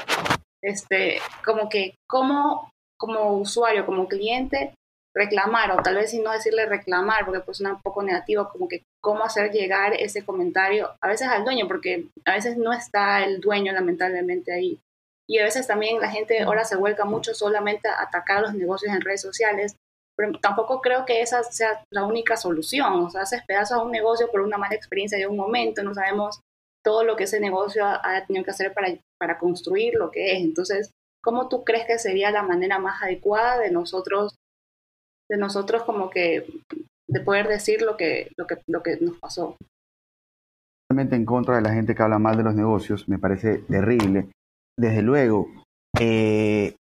[0.62, 4.74] este, como que como, como usuario, como cliente,
[5.14, 8.68] reclamar, o tal vez si no decirle reclamar, porque pues suena un poco negativo, como
[8.68, 13.24] que cómo hacer llegar ese comentario, a veces al dueño, porque a veces no está
[13.24, 14.80] el dueño lamentablemente ahí.
[15.28, 18.92] Y a veces también la gente ahora se vuelca mucho solamente a atacar los negocios
[18.92, 19.76] en redes sociales,
[20.16, 23.04] pero tampoco creo que esa sea la única solución.
[23.04, 25.94] O sea, haces pedazos a un negocio por una mala experiencia de un momento, no
[25.94, 26.40] sabemos
[26.84, 28.88] todo lo que ese negocio ha, tenido que hacer para,
[29.18, 30.40] para construir lo que es.
[30.40, 30.90] Entonces,
[31.22, 34.34] ¿cómo tú crees que sería la manera más adecuada de nosotros,
[35.30, 36.46] de nosotros como que,
[37.08, 39.56] de poder decir lo que, lo que, lo que nos pasó?
[40.88, 44.28] Totalmente en contra de la gente que habla mal de los negocios, me parece terrible.
[44.78, 45.46] Desde luego,
[45.98, 46.74] eh,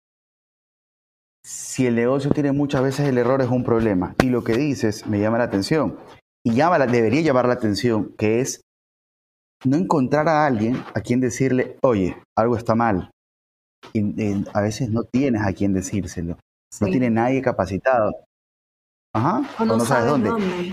[1.45, 4.15] si el negocio tiene muchas veces el error es un problema.
[4.23, 5.99] Y lo que dices me llama la atención.
[6.45, 8.63] Y llama, debería llamar la atención, que es
[9.65, 13.11] no encontrar a alguien a quien decirle, oye, algo está mal.
[13.93, 16.39] Y, a veces no tienes a quien decírselo.
[16.81, 18.13] No tiene nadie capacitado.
[19.13, 20.31] Ajá, o no, sabes dónde.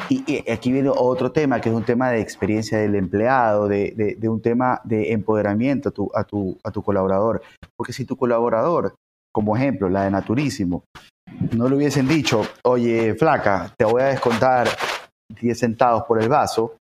[0.09, 4.29] Y, aquí viene otro tema, que es un tema de experiencia del empleado, de, de,
[4.29, 7.41] un tema de empoderamiento a tu, a, tu, a tu colaborador.
[7.75, 8.93] Porque si tu colaborador,
[9.33, 10.83] como ejemplo, la de Naturísimo,
[11.55, 14.67] no le hubiesen dicho, oye, flaca, te voy a descontar
[15.41, 16.77] 10 centavos por el vaso,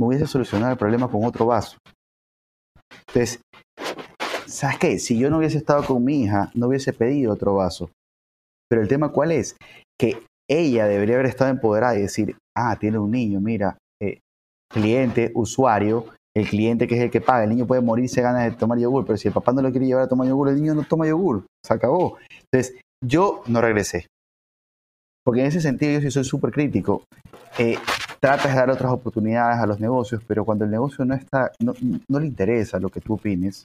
[0.00, 1.78] me hubiese solucionado el problema con otro vaso.
[3.08, 3.40] Entonces,
[4.46, 4.98] ¿sabes qué?
[4.98, 7.90] Si yo no hubiese estado con mi hija, no hubiese pedido otro vaso.
[8.68, 9.56] Pero el tema cuál es?
[9.98, 14.20] Que ella debería haber estado empoderada y decir, ah, tiene un niño, mira, eh,
[14.68, 18.44] cliente, usuario, el cliente que es el que paga, el niño puede morir se gana
[18.44, 20.56] de tomar yogur, pero si el papá no lo quiere llevar a tomar yogur, el
[20.56, 22.18] niño no toma yogur, se acabó.
[22.52, 24.06] Entonces, yo no regresé.
[25.24, 27.04] Porque en ese sentido yo sí soy súper crítico.
[27.58, 27.78] Eh,
[28.20, 31.74] tratas de dar otras oportunidades a los negocios, pero cuando el negocio no está, no,
[32.08, 33.64] no le interesa lo que tú opines,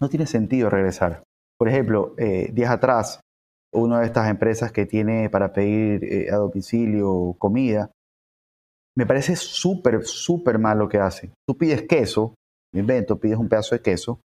[0.00, 1.22] no tiene sentido regresar.
[1.58, 3.20] Por ejemplo, eh, días atrás,
[3.76, 7.90] una de estas empresas que tiene para pedir eh, a domicilio comida,
[8.96, 11.30] me parece súper, súper mal lo que hace.
[11.46, 12.34] Tú pides queso,
[12.72, 14.20] me invento, pides un pedazo de queso,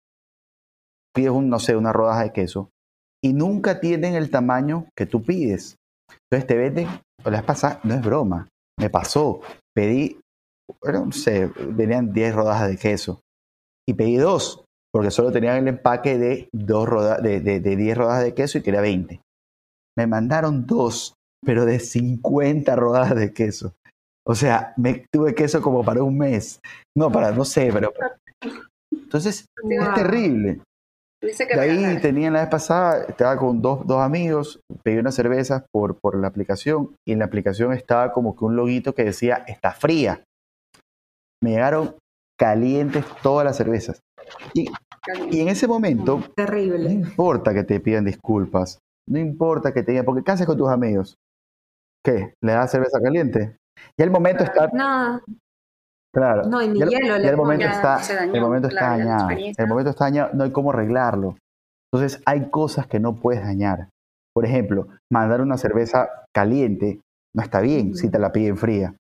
[1.15, 2.69] pides un, no sé, una rodaja de queso,
[3.23, 5.77] y nunca tienen el tamaño que tú pides.
[6.29, 6.87] Entonces te venden,
[7.23, 9.41] las no es broma, me pasó,
[9.73, 10.19] pedí,
[10.83, 13.21] no sé, venían 10 rodajas de queso,
[13.87, 17.97] y pedí dos, porque solo tenían el empaque de, dos roda de, de, de 10
[17.97, 19.21] rodajas de queso y quería 20.
[19.97, 23.73] Me mandaron dos, pero de 50 rodajas de queso.
[24.25, 26.59] O sea, me tuve queso como para un mes.
[26.95, 27.91] No, para, no sé, pero...
[28.91, 30.61] Entonces, es terrible.
[31.21, 35.97] De ahí tenía la vez pasada, estaba con dos, dos amigos, pedí unas cervezas por,
[35.99, 39.71] por la aplicación y en la aplicación estaba como que un loguito que decía, está
[39.71, 40.23] fría.
[41.41, 41.95] Me llegaron
[42.37, 43.99] calientes todas las cervezas.
[44.53, 44.69] Y,
[45.31, 46.83] y en ese momento, Terrible.
[46.83, 48.77] no importa que te pidan disculpas,
[49.07, 51.15] no importa que te digan, porque ¿qué haces con tus amigos?
[52.05, 52.33] ¿Qué?
[52.41, 53.57] ¿Le das cerveza caliente?
[53.97, 55.21] Y el momento está, No,
[56.13, 59.29] claro, no, y ni el- hielo le el momento está, dañó, el momento está dañado,
[59.57, 61.35] el momento está dañado, no hay cómo arreglarlo.
[61.91, 63.89] Entonces hay cosas que no puedes dañar.
[64.33, 67.01] Por ejemplo, mandar una cerveza caliente
[67.35, 68.95] no está bien si te la piden fría.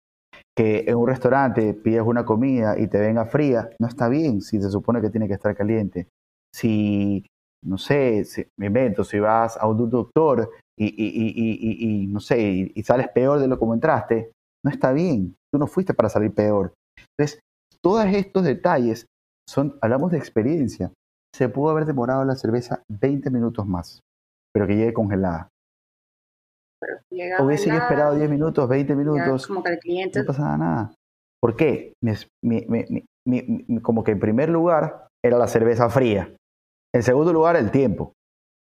[0.57, 4.61] Que en un restaurante pides una comida y te venga fría, no está bien si
[4.61, 6.09] se supone que tiene que estar caliente.
[6.55, 7.27] Si,
[7.65, 10.93] no sé, si- me invento, si vas a un doctor y, y-
[11.39, 12.41] y- y- no sé,
[12.75, 14.33] y, sales peor de lo como entraste,
[14.65, 15.35] no está bien.
[15.53, 16.73] Tú no fuiste para salir peor.
[17.19, 17.41] Entonces,
[17.83, 19.07] todos estos detalles
[19.49, 20.91] son, hablamos de experiencia.
[21.35, 24.01] Se pudo haber demorado la cerveza 20 minutos más,
[24.53, 25.49] pero que llegue congelada.
[27.41, 30.95] Hubiese esperado 10 minutos, 20 ya minutos, Como que el cliente no pasaba nada.
[31.41, 31.93] ¿Por qué?
[32.03, 36.35] Mi- mi- mi- como que en primer lugar era la cerveza fría.
[36.95, 38.13] En segundo lugar, el tiempo.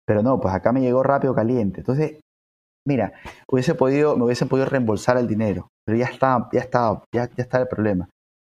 [0.06, 1.80] Pero no, pues acá me llegó rápido caliente.
[1.80, 2.20] Entonces,
[2.86, 3.12] mira,
[3.48, 5.68] hubiese podido, me hubiesen podido reembolsar el dinero.
[5.86, 8.08] Pero ya está, ya está, ya, ya está el problema.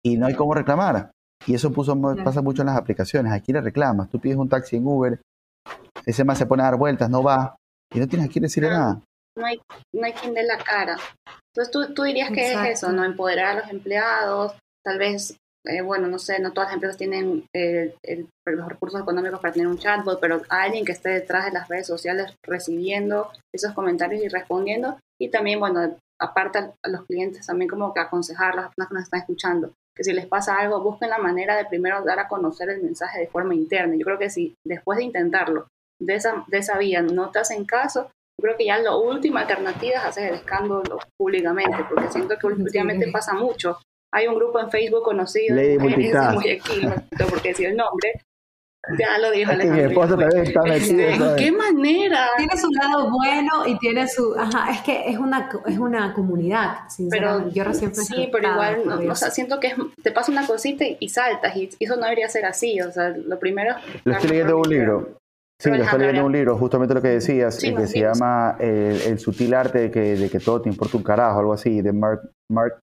[0.03, 1.11] Y no hay cómo reclamar.
[1.47, 3.33] Y eso puso, pasa mucho en las aplicaciones.
[3.33, 4.09] Aquí le reclamas.
[4.09, 5.19] Tú pides un taxi en Uber,
[6.05, 7.55] ese más se pone a dar vueltas, no va.
[7.93, 9.01] Y no tienes a quién decirle nada.
[9.37, 9.59] no hay,
[9.93, 10.97] no hay quien dé la cara.
[11.53, 12.69] Entonces tú, tú dirías que Exacto.
[12.69, 13.03] es eso, ¿no?
[13.03, 15.37] Empoderar a los empleados, tal vez,
[15.67, 19.53] eh, bueno, no sé, no todas las empresas tienen eh, el- los recursos económicos para
[19.53, 24.23] tener un chatbot, pero alguien que esté detrás de las redes sociales recibiendo esos comentarios
[24.23, 24.97] y respondiendo.
[25.19, 28.93] Y también, bueno, aparte a- los clientes también como que aconsejar a las personas que
[28.95, 32.27] nos están escuchando, que si les pasa algo, busquen la manera de primero dar a
[32.27, 33.95] conocer el mensaje de forma interna.
[33.95, 35.67] Yo creo que si después de intentarlo,
[36.01, 39.41] de esa, de esa vía no te hacen caso, yo creo que ya la última
[39.41, 43.11] alternativa es hacer el escándalo públicamente, porque siento que últimamente Sí.
[43.11, 43.79] pasa mucho.
[44.13, 46.33] Hay un grupo en Facebook conocido, Lady Multitask.
[46.35, 48.13] Guayaquil, no sé por qué decir el nombre,
[48.99, 49.89] ya lo dijo que mi Alejandro.
[49.89, 50.97] esposo también está metido.
[50.97, 51.41] ¿De ¿sabes?
[51.43, 52.27] qué manera?
[52.37, 54.35] Tiene su lado bueno y tiene su...
[54.37, 57.43] Ajá, es que es una, es una comunidad, sinceramente.
[57.45, 60.31] Pero Yo recién fui sí, pero igual, no, o sea, siento que es- te pasa
[60.31, 63.75] una cosita y, y saltas, y eso no debería ser así, o sea, lo primero
[64.03, 65.17] Lo estoy leyendo en un libro.
[65.59, 67.81] Sí, lo estoy Alejandro, leyendo en un libro, justamente lo que decías, Sí, eh, que
[67.81, 71.03] nos se llama el, el sutil arte de que, de que todo te importa un
[71.03, 72.77] carajo, algo así, de Mark, Mark,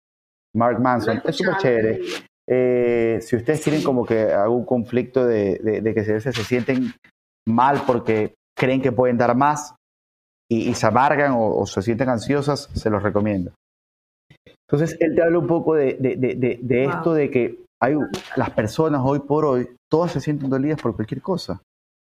[0.55, 1.21] Mark Manson.
[1.25, 2.01] Es súper chévere.
[2.51, 6.91] Eh, si ustedes tienen como que algún conflicto de, de- de que se, se sienten
[7.47, 9.75] mal porque creen que pueden dar más
[10.51, 13.51] y, y se amargan o, o se sienten ansiosas, se los recomiendo.
[14.67, 16.95] Entonces, él te habla un poco de, de- de- de- de Wow.
[16.95, 17.95] esto de que hay
[18.35, 21.61] las personas hoy por hoy, todas se sienten dolidas por cualquier cosa.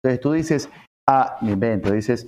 [0.04, 0.70] Entonces tú dices,
[1.10, 2.28] ah, me invento, dices,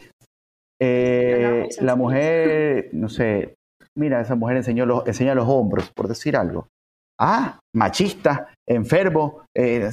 [0.82, 3.56] eh, la mujer, no sé,
[3.98, 6.68] mira, esa mujer enseñó los, enseña los hombros, por decir algo.
[7.20, 9.90] Ah, machista, enfermo, eh,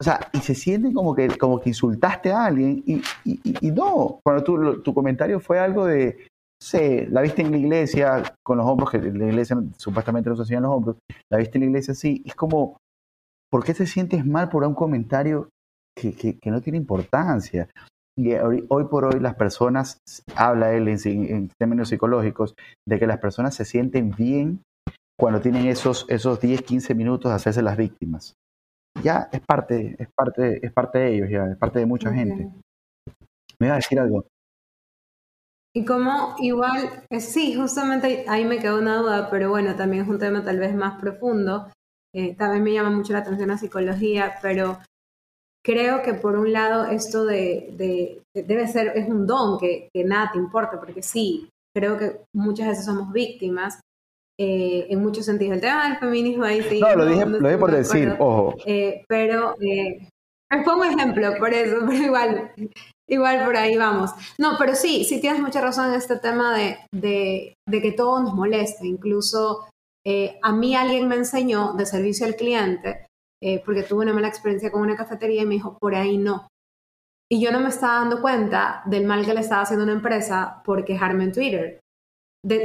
[0.00, 4.20] o sea, y se sienten como que, como que insultaste a alguien y, y- no,
[4.22, 6.26] cuando tu, tu comentario fue algo de,
[6.62, 10.42] sé, la viste en la iglesia con los hombros, que la iglesia supuestamente no se
[10.42, 10.96] enseñan los hombros,
[11.30, 12.76] la viste en la iglesia así, es como,
[13.50, 15.48] ¿por qué te sientes mal por un comentario
[15.96, 17.68] que, que- que no tiene importancia?
[18.18, 20.00] Y hoy, por hoy las personas,
[20.34, 22.56] habla él en, en, términos psicológicos,
[22.86, 24.62] de que las personas se sienten bien
[25.16, 28.34] cuando tienen esos, esos 10, 15 minutos de hacerse las víctimas.
[29.04, 32.50] Ya es parte, es parte, es parte de ellos, ya, es parte de mucha gente.
[33.60, 34.26] Me iba a decir algo.
[35.72, 40.08] Y como igual, eh, sí, justamente ahí me quedó una duda, pero bueno, también es
[40.08, 41.70] un tema tal vez más profundo.
[42.12, 44.78] Eh, también me llama mucho la atención la psicología, pero
[45.68, 50.02] creo que por un lado esto de, de, debe ser, es un don que, que,
[50.02, 53.78] nada te importa, porque sí, creo que muchas veces somos víctimas
[54.40, 55.56] eh, en muchos sentidos.
[55.56, 56.80] El tema del feminismo ahí sí.
[56.80, 58.54] No, lo dije, lo dije por decir, ojo.
[59.06, 62.52] pero les pongo ejemplo por eso, pero igual,
[63.06, 64.12] igual por ahí vamos.
[64.38, 68.22] No, pero sí, sí tienes mucha razón en este tema de, de, de que todo
[68.22, 68.86] nos molesta.
[68.86, 69.68] Incluso
[70.06, 73.07] eh, a mí alguien me enseñó de servicio al cliente,
[73.42, 76.48] eh, porque tuve una mala experiencia con una cafetería y me dijo, por ahí no.
[77.30, 80.62] Y yo no me estaba dando cuenta del mal que le estaba haciendo una empresa
[80.64, 81.80] por quejarme en Twitter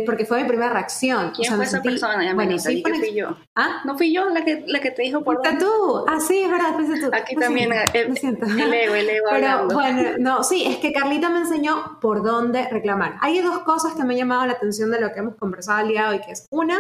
[0.06, 1.32] porque fue mi primera reacción.
[1.32, 2.34] ¿Quién fue esa persona?
[2.36, 3.36] bueno, sí, fui yo.
[3.56, 3.82] ¿Ah?
[3.86, 5.66] ¿No fui yo la que, la que te dijo por dónde?
[5.66, 6.06] tú?
[6.08, 7.10] Ah, sí, es verdad, fuiste tú.
[7.12, 8.46] Aquí también, eh, lo siento.
[8.46, 12.68] el ego, el ego Pero bueno, no, sí, es que Carlita me enseñó por dónde
[12.70, 13.16] reclamar.
[13.22, 15.90] Hay dos cosas que me han llamado la atención de lo que hemos conversado el
[15.90, 16.80] día de hoy, que es una,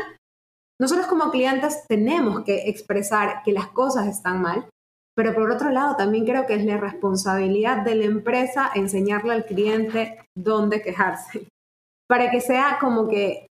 [0.83, 4.67] nosotros como clientes tenemos que expresar que las cosas están mal,
[5.15, 9.45] pero por otro lado también creo que es la responsabilidad de la empresa enseñarle al
[9.45, 11.47] cliente dónde quejarse
[12.09, 13.47] para que sea como que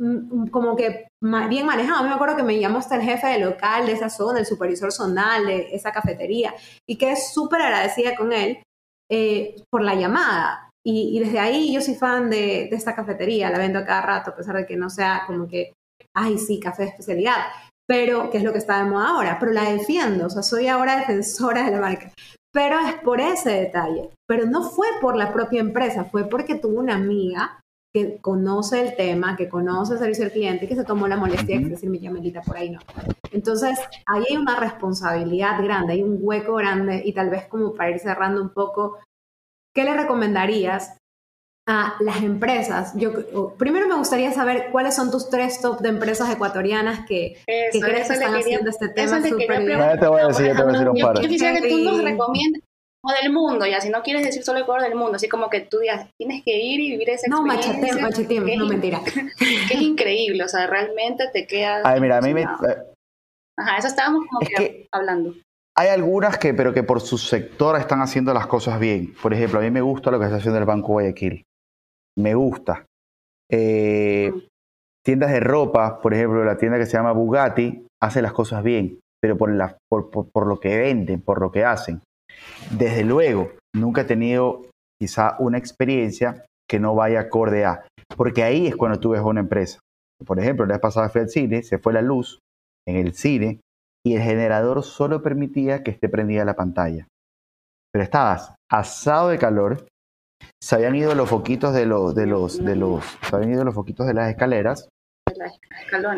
[0.00, 2.04] mm, como que bien manejado.
[2.04, 4.90] Me acuerdo que me llamó hasta el jefe del local de esa zona, el supervisor
[4.90, 6.54] zonal de esa cafetería,
[6.88, 8.62] y que es súper agradecida con él
[9.10, 10.70] eh, por la llamada.
[10.82, 14.30] Y, desde ahí yo soy fan de, de, esta cafetería, la vendo a cada rato,
[14.30, 15.72] a pesar de que no sea como que,
[16.14, 17.36] ay, sí, café de especialidad,
[17.86, 20.66] pero que es lo que está de moda ahora, pero la defiendo, o sea, soy
[20.68, 22.12] ahora defensora de la marca.
[22.52, 26.80] Pero es por ese detalle, pero no fue por la propia empresa, fue porque tuvo
[26.80, 27.60] una amiga
[27.94, 31.16] que conoce el tema, que conoce el servicio al cliente y que se tomó la
[31.16, 32.80] molestia de decir mi llamelita por ahí no.
[33.30, 37.90] Entonces, ahí hay una responsabilidad grande, hay un hueco grande y tal vez como para
[37.90, 38.98] ir cerrando un poco,
[39.74, 40.98] ¿qué le recomendarías
[41.68, 42.92] a las empresas?
[42.94, 43.12] Yo
[43.58, 48.08] primero me gustaría saber cuáles son tus tres top de empresas ecuatorianas que, que crees
[48.08, 49.80] que están haciendo este tema súper bien.
[49.98, 51.20] te voy a decir, te voy a decir un par.
[51.20, 52.62] Yo quisiera que tú nos recomiendes
[53.22, 55.78] del mundo, ya si no quieres decir solo Ecuador del mundo, así como que tú
[55.78, 57.94] digas, tienes que ir y vivir esa experiencia.
[57.94, 59.00] No, macheteame, no mentira.
[59.04, 61.82] que es increíble, o sea, realmente te quedas...
[61.84, 62.42] Ay, mira, a mí me...
[62.42, 62.46] Eh,
[63.58, 65.34] Ajá, eso estábamos como que, hablando.
[65.76, 69.14] Hay algunas que, pero que por su sector están haciendo las cosas bien.
[69.22, 71.44] Por ejemplo, a mí me gusta lo que está haciendo el Banco Guayaquil.
[72.18, 72.84] Me gusta.
[73.50, 74.32] Eh,
[75.04, 78.98] tiendas de ropa, por ejemplo, la tienda que se llama Bugatti, hace las cosas bien,
[79.20, 79.50] pero por,
[79.88, 82.00] por, por lo que venden, por lo que hacen.
[82.70, 84.66] Desde luego, nunca he tenido
[85.00, 87.86] quizá una experiencia que no vaya acorde a,
[88.16, 89.78] porque ahí es cuando tú ves una empresa.
[90.24, 92.40] Por ejemplo, la vez pasada fui al cine, se fue la luz
[92.86, 93.60] en el cine
[94.04, 97.06] y el generador solo permitía que esté prendida la pantalla.
[97.92, 99.86] Pero estabas asado de calor,
[100.62, 103.74] se habían ido los foquitos de los, de los, de los, se habían ido los
[103.74, 104.88] foquitos de las escaleras.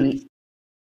[0.01, 0.29] Y,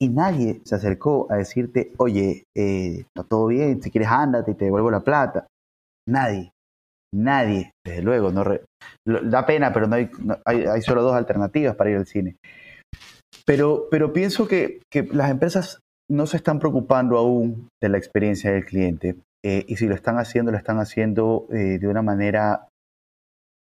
[0.00, 4.54] y nadie se acercó a decirte, oye, eh, está todo bien, si quieres ándate y
[4.54, 5.46] te devuelvo la plata.
[6.08, 6.52] Nadie,
[7.14, 8.44] nadie, desde luego, no
[9.04, 10.10] da pena, pero no hay,
[10.44, 12.36] hay, solo dos alternativas para ir al cine.
[13.44, 15.80] Pero, pero pienso que, que, las empresas
[16.10, 20.18] no se están preocupando aún de la experiencia del cliente eh, y si lo están
[20.18, 22.68] haciendo, lo están haciendo eh, de una manera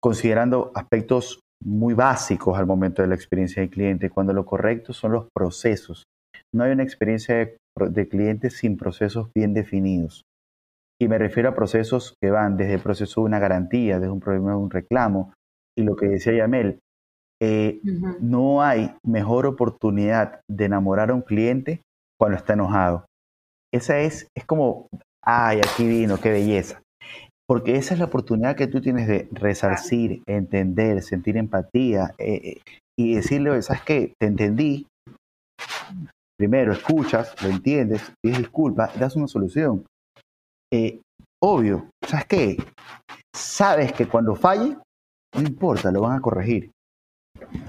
[0.01, 5.13] considerando aspectos muy básicos al momento de la experiencia del cliente, cuando lo correcto son
[5.13, 6.03] los procesos
[6.53, 7.51] no hay una experiencia
[7.89, 10.23] de, cliente sin procesos bien definidos.
[10.99, 14.19] Y me refiero a procesos que van desde el proceso de una garantía, desde un
[14.19, 15.33] problema de un reclamo.
[15.77, 16.79] Y lo que decía Yamel,
[17.39, 17.79] eh,
[18.19, 21.81] no hay mejor oportunidad de enamorar a un cliente
[22.19, 23.05] cuando está enojado.
[23.71, 24.87] Esa es, es como,
[25.23, 26.81] ay, aquí vino, qué belleza.
[27.47, 32.61] Porque esa es la oportunidad que tú tienes de resarcir, entender, sentir empatía eh, eh,
[32.99, 34.13] y decirle, ¿sabes qué?
[34.19, 34.85] Te entendí,
[36.37, 39.85] primero escuchas, lo entiendes, pides disculpas, das una solución.
[40.73, 40.99] Eh,
[41.41, 42.57] obvio, ¿sabes qué?
[43.33, 44.77] Sabes que cuando falle,
[45.35, 46.71] no importa, lo van a corregir.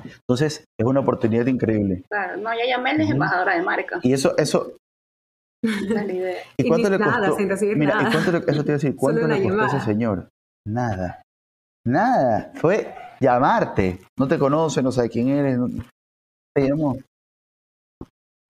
[0.05, 2.03] Entonces, es una oportunidad increíble.
[2.09, 4.01] Claro, no, ya Yamel es embajadora de marca.
[4.03, 4.77] Y eso, eso.
[6.57, 7.37] ¿Y cuánto le costó?
[7.77, 10.29] Mira, ¿y cuánto le, eso te iba a decir, ¿cuánto le costó a ese señor?
[10.67, 11.23] Nada.
[11.85, 12.53] Nada.
[12.55, 14.01] Fue llamarte.
[14.19, 15.59] No te conoce, no sabe quién eres.
[16.55, 16.97] te llamó.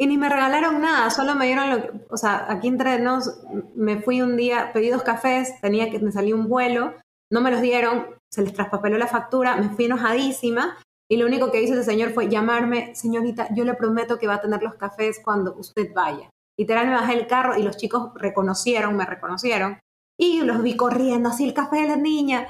[0.00, 3.42] Y ni me regalaron nada, solo me dieron lo que, o sea, aquí entre nos,
[3.74, 6.94] me fui un día, pedí dos cafés, tenía que, me salió un vuelo,
[7.32, 10.78] no me los dieron, se les traspapeló la factura, me fui enojadísima
[11.10, 14.34] y lo único que hizo ese señor fue llamarme, señorita, yo le prometo que va
[14.34, 16.30] a tener los cafés cuando usted vaya.
[16.58, 19.78] Literal me bajé el carro y los chicos reconocieron, me reconocieron
[20.18, 22.48] y los vi corriendo, así el café de la niña.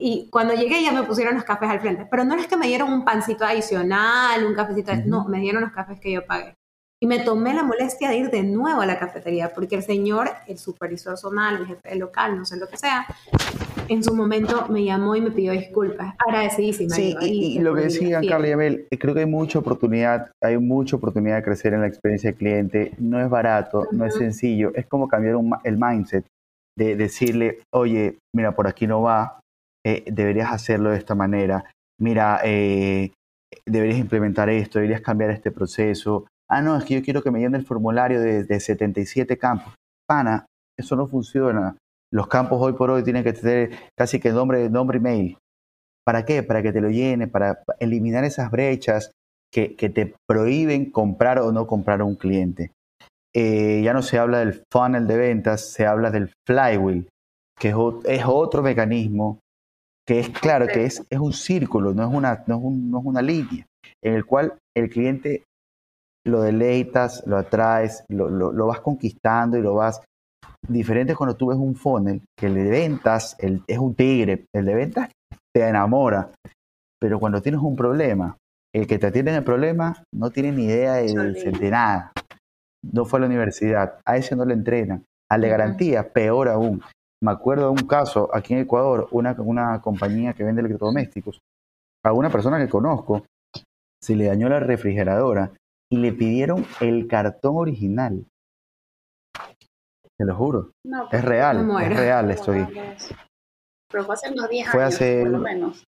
[0.00, 2.06] Y cuando llegué ya me pusieron los cafés al frente.
[2.10, 5.72] Pero no es que me dieron un pancito adicional, un cafecito, no, me dieron los
[5.72, 6.54] cafés que yo pagué.
[7.02, 10.30] Y me tomé la molestia de ir de nuevo a la cafetería, porque el señor,
[10.46, 13.06] el supervisor zonal, el jefe local, no sé lo que sea,
[13.88, 16.14] en su momento me llamó y me pidió disculpas.
[16.18, 16.94] Agradecidísima.
[16.94, 20.58] Sí, y, lo que decían Carla y Abel, eh, creo que hay mucha oportunidad, hay
[20.58, 22.92] mucha oportunidad de crecer en la experiencia del cliente.
[22.98, 26.24] No es barato, no es sencillo, es como cambiar el mindset
[26.76, 29.40] de decirle, oye, mira, por aquí no va,
[29.84, 31.64] eh, deberías hacerlo de esta manera,
[32.00, 33.12] mira, eh,
[33.66, 37.40] deberías implementar esto, deberías cambiar este proceso, ah, no, es que yo quiero que me
[37.40, 39.74] llene el formulario de, de 77 campos.
[40.06, 40.46] Pana,
[40.78, 41.76] eso no funciona.
[42.12, 45.38] Los campos hoy por hoy tienen que tener casi que nombre, nombre y mail.
[46.04, 46.42] ¿Para qué?
[46.42, 49.12] Para que te lo llene, para eliminar esas brechas
[49.52, 52.72] que, te prohíben comprar o no comprar a un cliente.
[53.34, 57.08] Eh, ya no se habla del funnel de ventas, se habla del flywheel,
[57.58, 59.38] que es, es otro mecanismo
[60.06, 63.04] que es claro que es, es un círculo, no es, una, no, es no es
[63.04, 63.64] una línea,
[64.02, 65.44] en el cual el cliente
[66.26, 70.02] lo deleitas, lo atraes, lo, lo, vas conquistando y lo vas
[70.66, 74.64] diferente cuando tú ves un funnel que el de ventas el, es un tigre, el
[74.64, 75.10] de ventas
[75.52, 76.30] te enamora,
[77.00, 78.36] pero cuando tienes un problema,
[78.74, 82.12] el que te atiende en el problema no tiene ni idea de, de, nada,
[82.82, 86.82] no fue a la universidad, a ese no le entrenan, al de garantía, peor aún.
[87.22, 91.40] Me acuerdo de un caso aquí en Ecuador, una, una compañía que vende electrodomésticos,
[92.04, 93.24] a una persona que conozco,
[94.02, 95.52] se le dañó la refrigeradora
[95.90, 98.24] y le pidieron el cartón original.
[100.20, 100.72] Te lo juro.
[100.84, 105.22] es pues, real, es real esto Pero fue hace unos 10 años, hace...
[105.22, 105.84] por lo menos.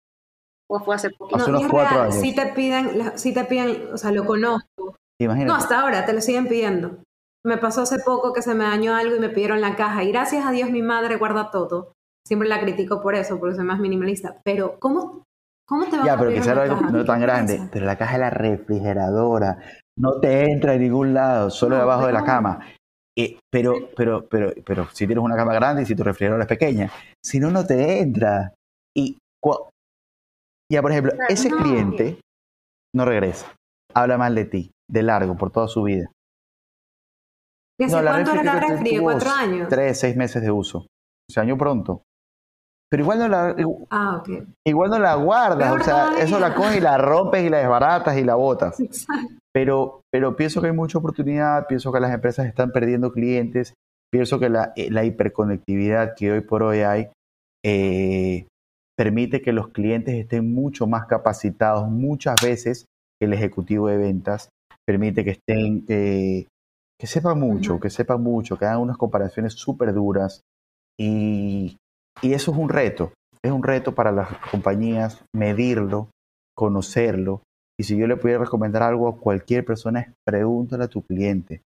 [0.70, 1.36] ¿O fue hace poquito?
[1.36, 2.16] Hace unos 4 años.
[2.16, 4.96] Si te piden, si te piden, o sea, lo conozco.
[5.20, 5.52] Imagínate.
[5.52, 7.04] No, hasta ahora te lo siguen pidiendo.
[7.46, 10.02] Me pasó hace poco que se me dañó algo y me pidieron la caja.
[10.06, 11.92] Y gracias a Dios mi madre guarda todo.
[12.26, 14.38] Siempre la critico por eso, porque soy más minimalista.
[14.46, 15.24] Pero, ¿cómo,
[15.68, 17.68] cómo te va ya, a pero que sea algo no tan grande.
[17.70, 19.58] Pero la caja de la refrigeradora
[19.98, 22.62] no te entra en ningún lado, solo debajo de la cama.
[23.18, 26.48] Eh, pero, pero, pero, pero si tienes una cama grande y si tu refrigerador es
[26.48, 26.92] pequeña,
[27.24, 28.54] si no, no te entra.
[28.96, 29.18] Y
[30.72, 32.22] ya, por ejemplo, ese cliente
[32.96, 33.54] no regresa,
[33.94, 36.10] habla mal de ti, de largo, por toda su vida.
[37.80, 38.98] ¿Y hace cuánto era la refri?
[39.00, 39.68] ¿Cuatro años?
[39.68, 40.86] Tres, seis meses de uso.
[41.30, 42.04] Se año pronto.
[42.90, 43.56] Pero igual no la,
[43.90, 44.46] ah, okay.
[44.68, 48.18] igual no la guardas, o sea, eso la coges y la rompes y la desbaratas
[48.18, 48.78] y la botas.
[48.80, 49.41] Exacto.
[49.54, 53.74] Pero, pero pienso que hay mucha oportunidad, pienso que las empresas están perdiendo clientes,
[54.12, 57.10] pienso que la, eh, la hiperconectividad que hoy por hoy hay
[57.64, 58.48] eh,
[58.98, 62.86] permite que los clientes estén mucho más capacitados muchas veces
[63.20, 64.50] que el ejecutivo de ventas,
[64.86, 66.48] permite que estén, que
[67.04, 70.42] sepan mucho, que sepan mucho, que hagan unas comparaciones súper duras
[71.00, 71.78] y,
[72.22, 76.10] y eso es un reto, es un reto para las compañías medirlo,
[76.56, 77.42] conocerlo
[77.82, 81.64] y si yo le pudiera recomendar algo a cualquier persona, es pregúntale a tu cliente.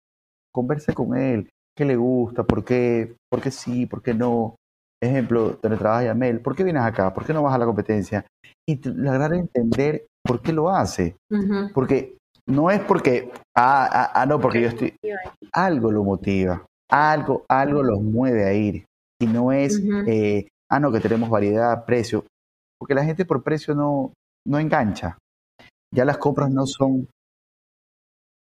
[0.54, 1.50] Converse con él.
[1.74, 2.44] ¿Qué le gusta?
[2.44, 3.16] ¿Por qué?
[3.30, 3.86] ¿Por qué sí?
[3.86, 4.58] ¿Por qué no?
[5.02, 6.42] Ejemplo, trabaja Yamel.
[6.42, 7.14] ¿Por qué vienes acá?
[7.14, 8.26] ¿Por qué no vas a la competencia?
[8.68, 11.16] Y lograr entender por qué lo hace.
[11.74, 14.94] Porque no es porque, ah, ah, ah, no, porque yo estoy...
[15.54, 16.66] Algo lo motiva.
[16.90, 18.84] Algo, algo los mueve a ir.
[19.22, 22.26] Y no es, eh, ah, no, que tenemos variedad, precio.
[22.78, 24.12] Porque la gente por precio no,
[24.46, 25.18] no engancha.
[25.94, 27.08] Ya las compras no son...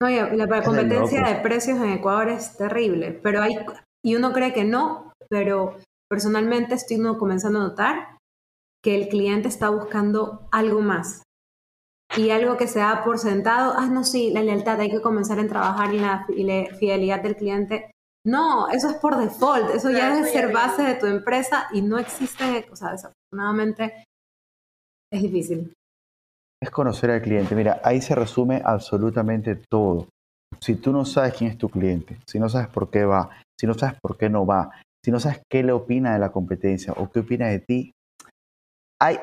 [0.01, 3.53] No, la competencia de precios en Ecuador es terrible, pero hay,
[4.03, 5.77] y uno cree que no, pero
[6.09, 8.17] personalmente estoy comenzando a notar
[8.83, 11.21] que el cliente está buscando algo más.
[12.17, 15.39] Y algo que se da por sentado, ah, no, sí, la lealtad, hay que comenzar
[15.39, 16.25] en trabajar en la,
[16.79, 17.91] fidelidad del cliente.
[18.25, 21.97] No, eso es por default, eso ya debe ser base de tu empresa y no
[21.97, 24.05] existe, o sea, desafortunadamente
[25.11, 25.73] es difícil
[26.61, 27.55] es conocer al cliente.
[27.55, 30.07] Mira, ahí se resume absolutamente todo.
[30.59, 33.65] Si tú no sabes quién es tu cliente, si no sabes por qué va, si
[33.65, 34.71] no sabes por qué no va,
[35.03, 37.91] si no sabes qué le opina de la competencia o qué opina de ti,
[39.01, 39.17] hay,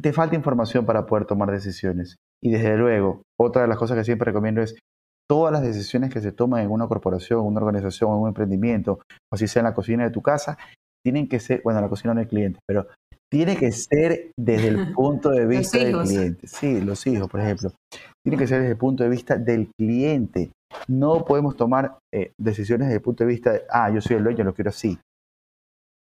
[0.00, 2.16] te falta información para poder tomar decisiones.
[2.42, 4.76] Y desde luego, otra de las cosas que siempre recomiendo es
[5.28, 9.00] todas las decisiones que se toman en una corporación, una organización, un emprendimiento,
[9.32, 10.58] o si sea en la cocina de tu casa,
[11.04, 12.88] tienen que ser, bueno, la cocina no hay cliente, pero
[13.30, 16.46] tiene que ser desde el punto de vista del cliente.
[16.46, 17.72] Sí, los hijos, por ejemplo.
[18.24, 20.50] Tiene que ser desde el punto de vista del cliente.
[20.88, 24.24] No podemos tomar eh, decisiones desde el punto de vista de, ah, yo soy el
[24.24, 24.98] dueño, lo quiero así.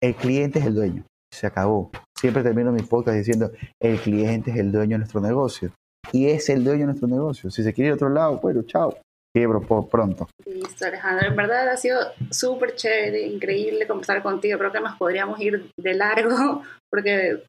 [0.01, 1.03] El cliente es el dueño.
[1.33, 1.91] se acabó.
[2.17, 3.51] Siempre termino mi podcast diciendo,
[3.81, 5.71] el cliente es el dueño de nuestro negocio.
[6.11, 7.51] Y es el dueño de nuestro negocio.
[7.51, 8.95] Si se quiere ir a otro lado, bueno, chao.
[9.37, 10.27] Quiebro por pronto.
[10.45, 11.27] Listo, Alejandro.
[11.27, 11.99] En verdad ha sido
[12.31, 14.57] súper chévere, increíble conversar contigo.
[14.57, 17.43] Creo que nos podríamos ir de largo porque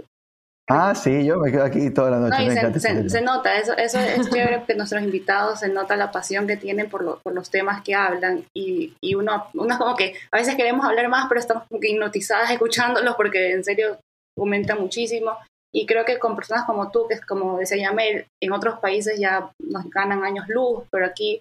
[0.71, 2.45] Ah, sí, yo me quedo aquí toda la noche.
[2.63, 6.11] No, se, se- se nota, eso, eso es chévere que nuestros invitados se nota la
[6.11, 9.97] pasión que tienen por, lo- por los temas que hablan y, y uno, uno como
[9.97, 13.97] que a veces queremos hablar más, pero estamos como que hipnotizadas escuchándolos porque en serio
[14.39, 15.39] aumenta muchísimo.
[15.75, 19.19] Y creo que con personas como tú, que es como decía Yamel, en otros países
[19.19, 21.41] ya nos ganan años luz, pero aquí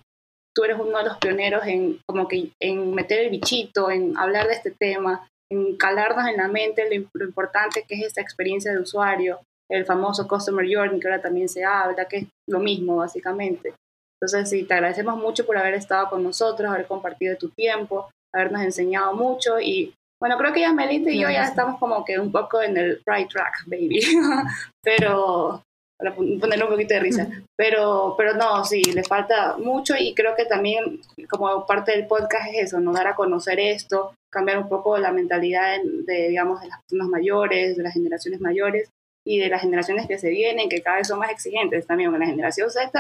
[0.58, 4.47] tú eres uno de los pioneros en como que en meter el bichito, en hablar
[4.47, 8.74] de este tema, en calarnos en la mente lo, lo importante que es esta experiencia
[8.74, 9.39] de usuario,
[9.70, 13.76] el famoso Customer Journey, que ahora también se habla, que es lo mismo básicamente.
[14.20, 18.64] Entonces, sí, te agradecemos mucho por haber estado con nosotros, haber compartido tu tiempo, habernos
[18.64, 22.32] enseñado mucho y bueno, creo que ya Melinda y yo ya estamos como que un
[22.32, 23.99] poco en el right track, baby.
[24.84, 25.62] pero,
[26.00, 27.28] para pon- ponerle un poquito de risa.
[27.58, 32.50] Pero, pero no, sí, le falta mucho y creo que también como parte del podcast
[32.54, 32.93] es eso, ¿no?
[32.93, 37.08] dar a conocer esto, cambiar un poco la mentalidad de, de, digamos, de las personas
[37.10, 38.89] mayores, de las generaciones mayores
[39.26, 42.12] y de las generaciones que se vienen, que cada vez son más exigentes también.
[42.12, 42.91] Con la generación Z,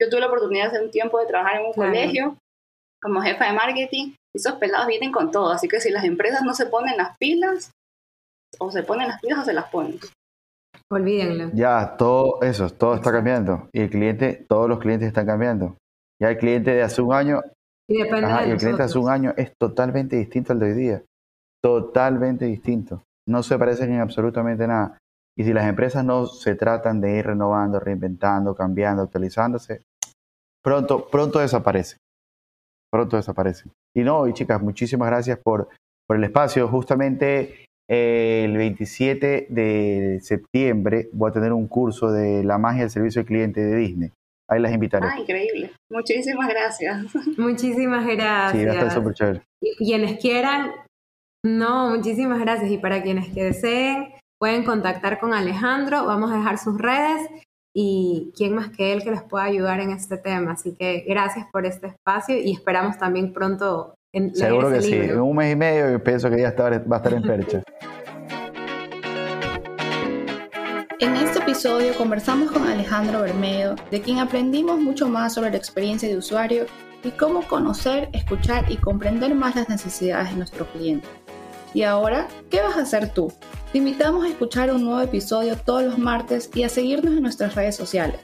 [0.00, 1.90] yo tuve la oportunidad hace un tiempo de trabajar en un Claro.
[1.90, 2.36] colegio
[3.02, 6.42] como jefa de marketing y esos pelados vienen con todo, así que si las empresas
[6.42, 7.70] no se ponen las pilas,
[8.58, 9.98] o se ponen las pilas o se las ponen.
[10.94, 11.50] Olvídenlo.
[11.54, 13.68] Ya, todo eso, todo está cambiando.
[13.72, 15.76] Y el cliente, todos los clientes están cambiando.
[16.22, 17.42] Ya el cliente de hace un año,
[17.88, 20.60] Y depende ajá, de y el cliente de hace un año es totalmente distinto al
[20.60, 21.02] de hoy día.
[21.60, 23.02] Totalmente distinto.
[23.26, 24.98] No se parecen en absolutamente nada.
[25.36, 29.82] Y si las empresas no se tratan de ir renovando, reinventando, cambiando, actualizándose,
[30.62, 31.96] pronto, pronto desaparece.
[32.92, 33.68] Pronto desaparece.
[33.96, 35.68] Y no, y chicas, muchísimas gracias por,
[36.06, 36.68] por el espacio.
[36.68, 43.20] Justamente el 27 de septiembre voy a tener un curso de la magia del servicio
[43.20, 44.10] al cliente de Disney.
[44.48, 45.06] Ahí las invitaré.
[45.10, 45.70] Ah, increíble.
[45.90, 47.14] Muchísimas gracias.
[47.38, 48.52] Muchísimas gracias.
[48.52, 49.42] sí, va a estar súper chévere.
[49.60, 50.70] Y quienes quieran,
[51.44, 52.70] no, muchísimas gracias.
[52.70, 56.04] Y para quienes que deseen, pueden contactar con Alejandro.
[56.04, 57.28] Vamos a dejar sus redes
[57.74, 60.52] y quién más que él que les pueda ayudar en este tema.
[60.52, 64.94] Así que gracias por este espacio y esperamos también pronto en, Seguro que sí.
[64.94, 67.62] En un mes y medio yo pienso que ya está- va a estar en percha.
[71.00, 76.08] En este episodio conversamos con Alejandro Bermedo, de quien aprendimos mucho más sobre la experiencia
[76.08, 76.66] de usuario
[77.02, 81.06] y cómo conocer, escuchar y comprender más las necesidades de nuestro cliente.
[81.74, 83.32] Y ahora, ¿qué vas a hacer tú?
[83.72, 87.54] Te invitamos a escuchar un nuevo episodio todos los martes y a seguirnos en nuestras
[87.56, 88.20] redes sociales.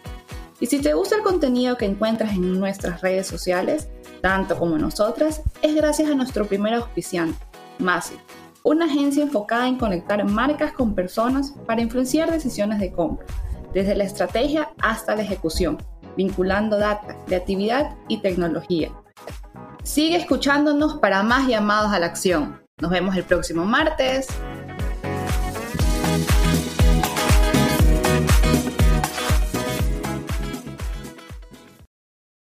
[0.60, 3.88] Y si te gusta el contenido que encuentras en nuestras redes sociales,
[4.20, 7.38] tanto como nosotras, es gracias a nuestro primer auspiciante,
[7.78, 8.14] Masi,
[8.62, 13.26] una agencia enfocada en conectar marcas con personas para influenciar decisiones de compra,
[13.72, 15.78] desde la estrategia hasta la ejecución,
[16.16, 18.90] vinculando data, creatividad y tecnología.
[19.82, 22.60] Sigue escuchándonos para más llamados a la acción.
[22.80, 24.28] Nos vemos el próximo martes.